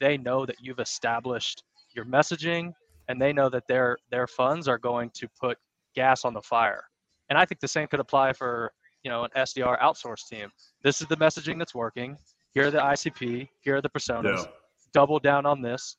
they 0.00 0.18
know 0.18 0.44
that 0.44 0.56
you've 0.60 0.80
established 0.80 1.62
your 1.94 2.04
messaging 2.04 2.74
and 3.08 3.18
they 3.18 3.32
know 3.32 3.48
that 3.48 3.66
their 3.68 3.96
their 4.10 4.26
funds 4.26 4.68
are 4.68 4.78
going 4.78 5.08
to 5.14 5.28
put 5.40 5.56
gas 5.98 6.24
on 6.24 6.32
the 6.32 6.42
fire. 6.42 6.84
And 7.28 7.36
I 7.36 7.44
think 7.44 7.60
the 7.60 7.68
same 7.76 7.88
could 7.88 8.00
apply 8.00 8.32
for, 8.32 8.72
you 9.02 9.10
know, 9.10 9.24
an 9.24 9.30
SDR 9.36 9.78
outsource 9.80 10.28
team. 10.28 10.48
This 10.82 11.00
is 11.00 11.08
the 11.08 11.16
messaging 11.16 11.58
that's 11.58 11.74
working. 11.74 12.16
Here 12.54 12.68
are 12.68 12.70
the 12.70 12.78
ICP, 12.78 13.48
here 13.60 13.76
are 13.76 13.82
the 13.82 13.90
personas. 13.90 14.38
Yeah. 14.38 14.44
Double 14.92 15.18
down 15.18 15.44
on 15.44 15.60
this 15.60 15.96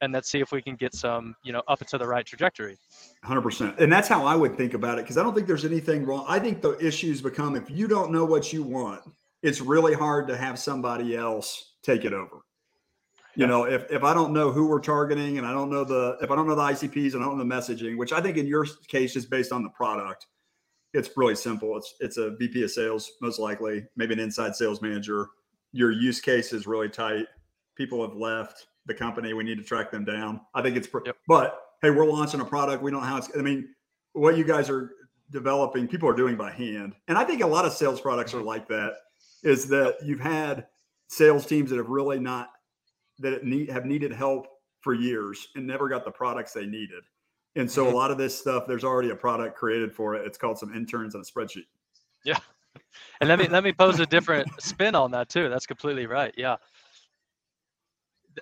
and 0.00 0.12
let's 0.12 0.30
see 0.30 0.40
if 0.40 0.50
we 0.52 0.60
can 0.60 0.74
get 0.74 0.94
some, 0.94 1.34
you 1.44 1.52
know, 1.52 1.62
up 1.68 1.80
into 1.80 1.96
the 1.96 2.06
right 2.06 2.26
trajectory. 2.26 2.76
100%. 3.24 3.78
And 3.78 3.90
that's 3.90 4.08
how 4.08 4.26
I 4.26 4.34
would 4.34 4.56
think 4.56 4.74
about 4.74 4.98
it 4.98 5.02
because 5.02 5.16
I 5.16 5.22
don't 5.22 5.34
think 5.34 5.46
there's 5.46 5.64
anything 5.64 6.04
wrong. 6.04 6.24
I 6.28 6.38
think 6.38 6.60
the 6.60 6.76
issues 6.84 7.20
become 7.20 7.54
if 7.56 7.70
you 7.70 7.86
don't 7.86 8.10
know 8.10 8.24
what 8.24 8.52
you 8.52 8.62
want, 8.62 9.02
it's 9.42 9.60
really 9.60 9.94
hard 9.94 10.26
to 10.28 10.36
have 10.36 10.58
somebody 10.58 11.16
else 11.16 11.74
take 11.82 12.04
it 12.04 12.12
over. 12.12 12.42
You 13.34 13.46
know, 13.46 13.64
if, 13.64 13.90
if 13.90 14.04
I 14.04 14.12
don't 14.12 14.32
know 14.32 14.52
who 14.52 14.66
we're 14.66 14.80
targeting 14.80 15.38
and 15.38 15.46
I 15.46 15.52
don't 15.52 15.70
know 15.70 15.84
the 15.84 16.18
if 16.20 16.30
I 16.30 16.36
don't 16.36 16.46
know 16.46 16.54
the 16.54 16.62
ICPs 16.62 17.14
and 17.14 17.22
I 17.22 17.26
don't 17.26 17.38
know 17.38 17.44
the 17.44 17.54
messaging, 17.54 17.96
which 17.96 18.12
I 18.12 18.20
think 18.20 18.36
in 18.36 18.46
your 18.46 18.66
case 18.88 19.16
is 19.16 19.24
based 19.24 19.52
on 19.52 19.62
the 19.62 19.70
product, 19.70 20.26
it's 20.92 21.10
really 21.16 21.34
simple. 21.34 21.76
It's 21.76 21.94
it's 22.00 22.16
a 22.18 22.36
VP 22.36 22.62
of 22.64 22.70
sales, 22.70 23.12
most 23.20 23.38
likely, 23.38 23.86
maybe 23.96 24.12
an 24.12 24.20
inside 24.20 24.54
sales 24.54 24.82
manager. 24.82 25.28
Your 25.72 25.90
use 25.90 26.20
case 26.20 26.52
is 26.52 26.66
really 26.66 26.90
tight. 26.90 27.26
People 27.74 28.06
have 28.06 28.14
left 28.14 28.66
the 28.86 28.94
company. 28.94 29.32
We 29.32 29.44
need 29.44 29.58
to 29.58 29.64
track 29.64 29.90
them 29.90 30.04
down. 30.04 30.40
I 30.54 30.62
think 30.62 30.76
it's, 30.76 30.88
yep. 31.04 31.16
but 31.26 31.60
hey, 31.82 31.90
we're 31.90 32.06
launching 32.06 32.40
a 32.40 32.44
product. 32.44 32.82
We 32.82 32.90
don't 32.90 33.00
know 33.00 33.06
how 33.06 33.18
it's, 33.18 33.30
I 33.36 33.42
mean, 33.42 33.68
what 34.12 34.36
you 34.36 34.44
guys 34.44 34.68
are 34.68 34.92
developing, 35.30 35.88
people 35.88 36.08
are 36.08 36.14
doing 36.14 36.36
by 36.36 36.50
hand. 36.50 36.94
And 37.08 37.16
I 37.16 37.24
think 37.24 37.42
a 37.42 37.46
lot 37.46 37.64
of 37.64 37.72
sales 37.72 38.00
products 38.00 38.34
are 38.34 38.38
mm-hmm. 38.38 38.46
like 38.46 38.68
that 38.68 38.94
is 39.42 39.66
that 39.68 39.96
you've 40.04 40.20
had 40.20 40.66
sales 41.08 41.46
teams 41.46 41.70
that 41.70 41.76
have 41.76 41.88
really 41.88 42.20
not, 42.20 42.50
that 43.22 43.44
need, 43.44 43.70
have 43.70 43.86
needed 43.86 44.12
help 44.12 44.46
for 44.80 44.94
years 44.94 45.48
and 45.54 45.66
never 45.66 45.88
got 45.88 46.04
the 46.04 46.10
products 46.10 46.52
they 46.52 46.66
needed. 46.66 47.04
And 47.56 47.70
so 47.70 47.84
mm-hmm. 47.84 47.94
a 47.94 47.96
lot 47.96 48.10
of 48.10 48.18
this 48.18 48.38
stuff, 48.38 48.66
there's 48.66 48.84
already 48.84 49.10
a 49.10 49.16
product 49.16 49.56
created 49.56 49.94
for 49.94 50.14
it. 50.14 50.26
It's 50.26 50.38
called 50.38 50.58
some 50.58 50.74
interns 50.74 51.14
and 51.14 51.24
a 51.24 51.26
spreadsheet. 51.26 51.66
Yeah. 52.24 52.38
And 53.20 53.28
let 53.28 53.38
me 53.38 53.48
let 53.48 53.64
me 53.64 53.72
pose 53.72 54.00
a 54.00 54.06
different 54.06 54.48
spin 54.58 54.94
on 54.94 55.10
that 55.10 55.28
too. 55.28 55.50
That's 55.50 55.66
completely 55.66 56.06
right. 56.06 56.32
Yeah 56.38 56.56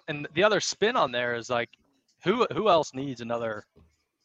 and 0.08 0.28
the 0.34 0.44
other 0.44 0.60
spin 0.60 0.96
on 0.96 1.12
there 1.12 1.34
is 1.34 1.50
like, 1.50 1.70
who 2.24 2.46
who 2.52 2.68
else 2.68 2.92
needs 2.94 3.20
another 3.20 3.64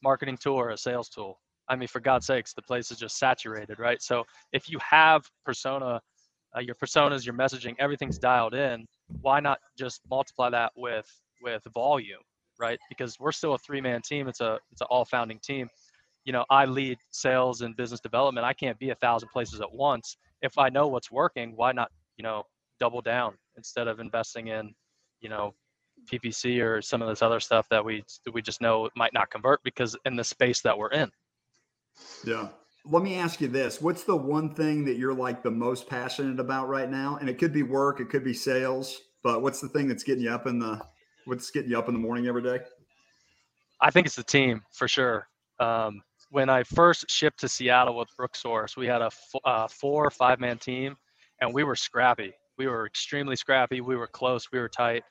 marketing 0.03 0.37
tool 0.37 0.55
or 0.55 0.71
a 0.71 0.77
sales 0.77 1.09
tool? 1.09 1.39
I 1.69 1.75
mean, 1.75 1.87
for 1.87 1.99
God's 1.99 2.27
sakes, 2.27 2.53
the 2.53 2.61
place 2.61 2.91
is 2.91 2.99
just 2.99 3.17
saturated, 3.17 3.79
right? 3.79 4.01
So 4.01 4.23
if 4.51 4.69
you 4.69 4.77
have 4.79 5.23
persona 5.45 6.01
uh, 6.55 6.59
your 6.59 6.75
personas, 6.75 7.25
your 7.25 7.35
messaging, 7.35 7.75
everything's 7.79 8.17
dialed 8.17 8.53
in. 8.53 8.85
Why 9.21 9.39
not 9.39 9.59
just 9.77 10.01
multiply 10.09 10.49
that 10.49 10.71
with 10.75 11.07
with 11.41 11.63
volume, 11.73 12.21
right? 12.59 12.79
Because 12.89 13.19
we're 13.19 13.31
still 13.31 13.53
a 13.53 13.57
three 13.57 13.81
man 13.81 14.01
team. 14.01 14.27
It's 14.27 14.41
a 14.41 14.59
it's 14.71 14.81
an 14.81 14.87
all 14.89 15.05
founding 15.05 15.39
team. 15.39 15.69
You 16.25 16.33
know, 16.33 16.45
I 16.49 16.65
lead 16.65 16.97
sales 17.11 17.61
and 17.61 17.75
business 17.77 17.99
development. 17.99 18.45
I 18.45 18.53
can't 18.53 18.79
be 18.79 18.89
a 18.89 18.95
thousand 18.95 19.29
places 19.29 19.61
at 19.61 19.71
once. 19.71 20.17
If 20.41 20.57
I 20.57 20.69
know 20.69 20.87
what's 20.87 21.11
working, 21.11 21.53
why 21.55 21.71
not 21.71 21.91
you 22.17 22.23
know 22.23 22.43
double 22.79 23.01
down 23.01 23.35
instead 23.57 23.87
of 23.87 23.99
investing 23.99 24.47
in 24.47 24.73
you 25.21 25.29
know 25.29 25.53
PPC 26.11 26.61
or 26.61 26.81
some 26.81 27.01
of 27.01 27.07
this 27.07 27.21
other 27.21 27.39
stuff 27.39 27.67
that 27.69 27.83
we 27.83 28.03
that 28.25 28.33
we 28.33 28.41
just 28.41 28.61
know 28.61 28.89
might 28.95 29.13
not 29.13 29.29
convert 29.29 29.63
because 29.63 29.95
in 30.05 30.15
the 30.15 30.23
space 30.23 30.61
that 30.61 30.77
we're 30.77 30.91
in. 30.91 31.09
Yeah. 32.25 32.49
Let 32.87 33.03
me 33.03 33.15
ask 33.15 33.41
you 33.41 33.47
this. 33.47 33.81
What's 33.81 34.03
the 34.03 34.15
one 34.15 34.53
thing 34.53 34.85
that 34.85 34.97
you're 34.97 35.13
like 35.13 35.41
the 35.41 35.51
most 35.51 35.87
passionate 35.87 36.39
about 36.39 36.67
right 36.69 36.89
now? 36.89 37.17
And 37.19 37.29
it 37.29 37.39
could 37.39 37.51
be 37.51 37.63
work, 37.63 37.99
it 37.99 38.09
could 38.09 38.23
be 38.23 38.33
sales, 38.33 39.01
but 39.23 39.41
what's 39.41 39.59
the 39.59 39.69
thing 39.69 39.87
that's 39.87 40.03
getting 40.03 40.23
you 40.23 40.29
up 40.29 40.45
in 40.45 40.59
the 40.59 40.79
what's 41.25 41.49
getting 41.49 41.71
you 41.71 41.79
up 41.79 41.87
in 41.87 41.95
the 41.95 41.99
morning 41.99 42.27
every 42.27 42.43
day? 42.43 42.59
I 43.81 43.89
think 43.89 44.05
it's 44.05 44.15
the 44.15 44.23
team 44.23 44.61
for 44.71 44.87
sure. 44.87 45.27
Um, 45.59 46.01
when 46.29 46.49
I 46.49 46.63
first 46.63 47.09
shipped 47.09 47.39
to 47.39 47.49
Seattle 47.49 47.97
with 47.97 48.09
Brooksource, 48.19 48.77
we 48.77 48.85
had 48.85 49.01
a 49.01 49.05
f- 49.05 49.41
uh, 49.43 49.67
four 49.67 50.05
or 50.05 50.11
five 50.11 50.39
man 50.39 50.57
team 50.57 50.95
and 51.41 51.53
we 51.53 51.63
were 51.63 51.75
scrappy. 51.75 52.33
We 52.57 52.67
were 52.67 52.85
extremely 52.85 53.35
scrappy. 53.35 53.81
We 53.81 53.95
were 53.95 54.07
close. 54.07 54.51
We 54.51 54.59
were 54.59 54.69
tight. 54.69 55.03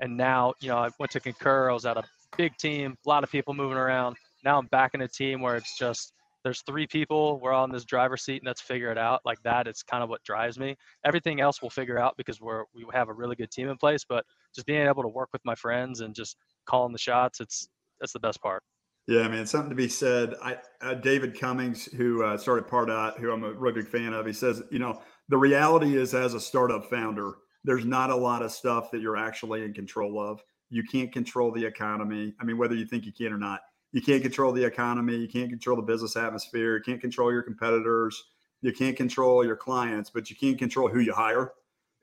And 0.00 0.16
now, 0.16 0.54
you 0.60 0.68
know, 0.68 0.78
I 0.78 0.90
went 0.98 1.12
to 1.12 1.20
Concur. 1.20 1.70
I 1.70 1.72
was 1.72 1.86
at 1.86 1.96
a 1.96 2.04
big 2.36 2.56
team, 2.56 2.96
a 3.04 3.08
lot 3.08 3.24
of 3.24 3.30
people 3.30 3.54
moving 3.54 3.78
around. 3.78 4.16
Now 4.44 4.58
I'm 4.58 4.66
back 4.66 4.94
in 4.94 5.02
a 5.02 5.08
team 5.08 5.40
where 5.40 5.56
it's 5.56 5.78
just 5.78 6.12
there's 6.46 6.62
three 6.62 6.86
people. 6.86 7.40
We're 7.40 7.52
all 7.52 7.64
in 7.64 7.72
this 7.72 7.84
driver's 7.84 8.22
seat, 8.22 8.36
and 8.36 8.46
let's 8.46 8.60
figure 8.60 8.92
it 8.92 8.98
out. 8.98 9.20
Like 9.24 9.42
that, 9.42 9.66
it's 9.66 9.82
kind 9.82 10.04
of 10.04 10.08
what 10.08 10.22
drives 10.22 10.60
me. 10.60 10.76
Everything 11.04 11.40
else 11.40 11.60
we'll 11.60 11.70
figure 11.70 11.98
out 11.98 12.16
because 12.16 12.40
we're 12.40 12.62
we 12.72 12.86
have 12.92 13.08
a 13.08 13.12
really 13.12 13.34
good 13.34 13.50
team 13.50 13.68
in 13.68 13.76
place. 13.76 14.04
But 14.08 14.24
just 14.54 14.64
being 14.64 14.86
able 14.86 15.02
to 15.02 15.08
work 15.08 15.30
with 15.32 15.44
my 15.44 15.56
friends 15.56 16.02
and 16.02 16.14
just 16.14 16.36
calling 16.64 16.92
the 16.92 17.00
shots, 17.00 17.40
it's 17.40 17.68
that's 17.98 18.12
the 18.12 18.20
best 18.20 18.40
part. 18.40 18.62
Yeah, 19.08 19.22
I 19.22 19.28
mean, 19.28 19.44
something 19.44 19.70
to 19.70 19.74
be 19.74 19.88
said. 19.88 20.34
I 20.40 20.58
uh, 20.82 20.94
David 20.94 21.36
Cummings, 21.36 21.86
who 21.86 22.22
uh, 22.22 22.36
started 22.36 22.68
Pardot, 22.68 23.18
who 23.18 23.32
I'm 23.32 23.42
a 23.42 23.52
really 23.52 23.82
big 23.82 23.88
fan 23.88 24.12
of, 24.12 24.24
he 24.24 24.32
says, 24.32 24.62
you 24.70 24.78
know, 24.78 25.02
the 25.28 25.38
reality 25.38 25.96
is 25.96 26.14
as 26.14 26.34
a 26.34 26.40
startup 26.40 26.88
founder, 26.88 27.32
there's 27.64 27.84
not 27.84 28.10
a 28.10 28.16
lot 28.16 28.42
of 28.42 28.52
stuff 28.52 28.92
that 28.92 29.00
you're 29.00 29.16
actually 29.16 29.64
in 29.64 29.74
control 29.74 30.20
of. 30.20 30.40
You 30.70 30.84
can't 30.84 31.12
control 31.12 31.50
the 31.50 31.64
economy. 31.64 32.34
I 32.40 32.44
mean, 32.44 32.56
whether 32.56 32.76
you 32.76 32.86
think 32.86 33.04
you 33.04 33.12
can 33.12 33.32
or 33.32 33.38
not, 33.38 33.62
you 33.96 34.02
can't 34.02 34.20
control 34.20 34.52
the 34.52 34.62
economy. 34.62 35.16
You 35.16 35.26
can't 35.26 35.48
control 35.48 35.74
the 35.74 35.82
business 35.82 36.16
atmosphere. 36.16 36.76
You 36.76 36.82
can't 36.82 37.00
control 37.00 37.32
your 37.32 37.40
competitors. 37.40 38.24
You 38.60 38.70
can't 38.70 38.94
control 38.94 39.42
your 39.42 39.56
clients, 39.56 40.10
but 40.10 40.28
you 40.28 40.36
can't 40.36 40.58
control 40.58 40.86
who 40.86 41.00
you 41.00 41.14
hire. 41.14 41.52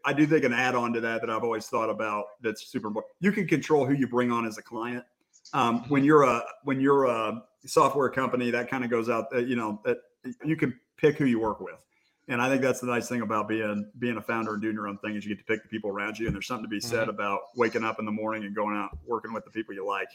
I 0.04 0.12
do 0.12 0.26
think 0.26 0.44
an 0.44 0.54
add 0.54 0.74
on 0.74 0.92
to 0.94 1.02
that 1.02 1.22
that 1.22 1.30
I've 1.30 1.44
always 1.44 1.68
thought 1.68 1.92
about 1.92 2.26
that's 2.42 2.66
super 2.66 2.88
important. 2.88 3.14
You 3.20 3.32
can 3.32 3.48
control 3.48 3.86
who 3.86 3.94
you 3.94 4.08
bring 4.08 4.32
on 4.32 4.48
as 4.48 4.58
a 4.58 4.64
client. 4.64 5.06
Um, 5.54 5.88
when 5.88 6.04
you're 6.04 6.24
a 6.24 6.42
when 6.64 6.82
you're 6.82 7.06
a 7.06 7.44
software 7.64 8.10
company, 8.10 8.50
that 8.50 8.72
kind 8.72 8.84
of 8.84 8.90
goes 8.90 9.08
out. 9.08 9.28
Uh, 9.32 9.38
you 9.38 9.56
know 9.56 9.80
that 9.86 10.00
you 10.44 10.56
can 10.56 10.74
pick 10.98 11.20
who 11.20 11.26
you 11.26 11.40
work 11.40 11.60
with. 11.60 11.86
And 12.28 12.42
I 12.42 12.50
think 12.50 12.64
that's 12.64 12.80
the 12.80 12.88
nice 12.88 13.08
thing 13.08 13.22
about 13.22 13.48
being 13.48 13.92
being 14.00 14.18
a 14.18 14.22
founder 14.22 14.54
and 14.54 14.62
doing 14.64 14.74
your 14.74 14.88
own 14.88 14.98
thing 14.98 15.16
is 15.16 15.26
you 15.26 15.36
get 15.36 15.46
to 15.46 15.46
pick 15.46 15.62
the 15.62 15.70
people 15.70 15.92
around 15.92 16.18
you. 16.18 16.26
And 16.26 16.34
there's 16.34 16.48
something 16.48 16.66
to 16.66 16.70
be 16.70 16.80
said 16.80 17.02
mm-hmm. 17.02 17.12
about 17.12 17.42
waking 17.56 17.84
up 17.84 18.00
in 18.00 18.06
the 18.06 18.12
morning 18.12 18.46
and 18.46 18.56
going 18.56 18.76
out 18.76 18.98
working 19.06 19.32
with 19.32 19.46
the 19.46 19.52
people 19.52 19.76
you 19.76 19.86
like 19.86 20.10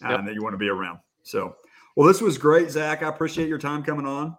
yep. 0.00 0.18
and 0.18 0.28
that 0.28 0.34
you 0.34 0.42
want 0.42 0.54
to 0.54 0.58
be 0.58 0.68
around. 0.68 0.98
So, 1.22 1.56
well, 1.96 2.06
this 2.06 2.20
was 2.20 2.38
great, 2.38 2.70
Zack. 2.70 3.02
I 3.02 3.08
appreciate 3.08 3.48
your 3.48 3.58
time 3.58 3.82
coming 3.82 4.06
on, 4.06 4.36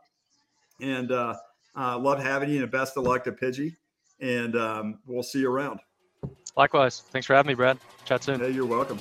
and 0.81 1.11
uh, 1.11 1.35
uh, 1.75 1.97
love 1.97 2.21
having 2.21 2.49
you. 2.49 2.61
And 2.63 2.71
best 2.71 2.97
of 2.97 3.03
luck 3.03 3.23
to 3.25 3.31
Pidgi. 3.31 3.75
And 4.21 4.55
um, 4.55 4.99
we'll 5.05 5.23
see 5.23 5.39
you 5.39 5.51
around. 5.51 5.79
Likewise. 6.55 7.01
Thanks 7.11 7.25
for 7.25 7.35
having 7.35 7.49
me, 7.49 7.53
Brad. 7.53 7.77
Chat 8.05 8.23
soon. 8.23 8.39
Hey, 8.39 8.51
you're 8.51 8.65
welcome. 8.65 8.99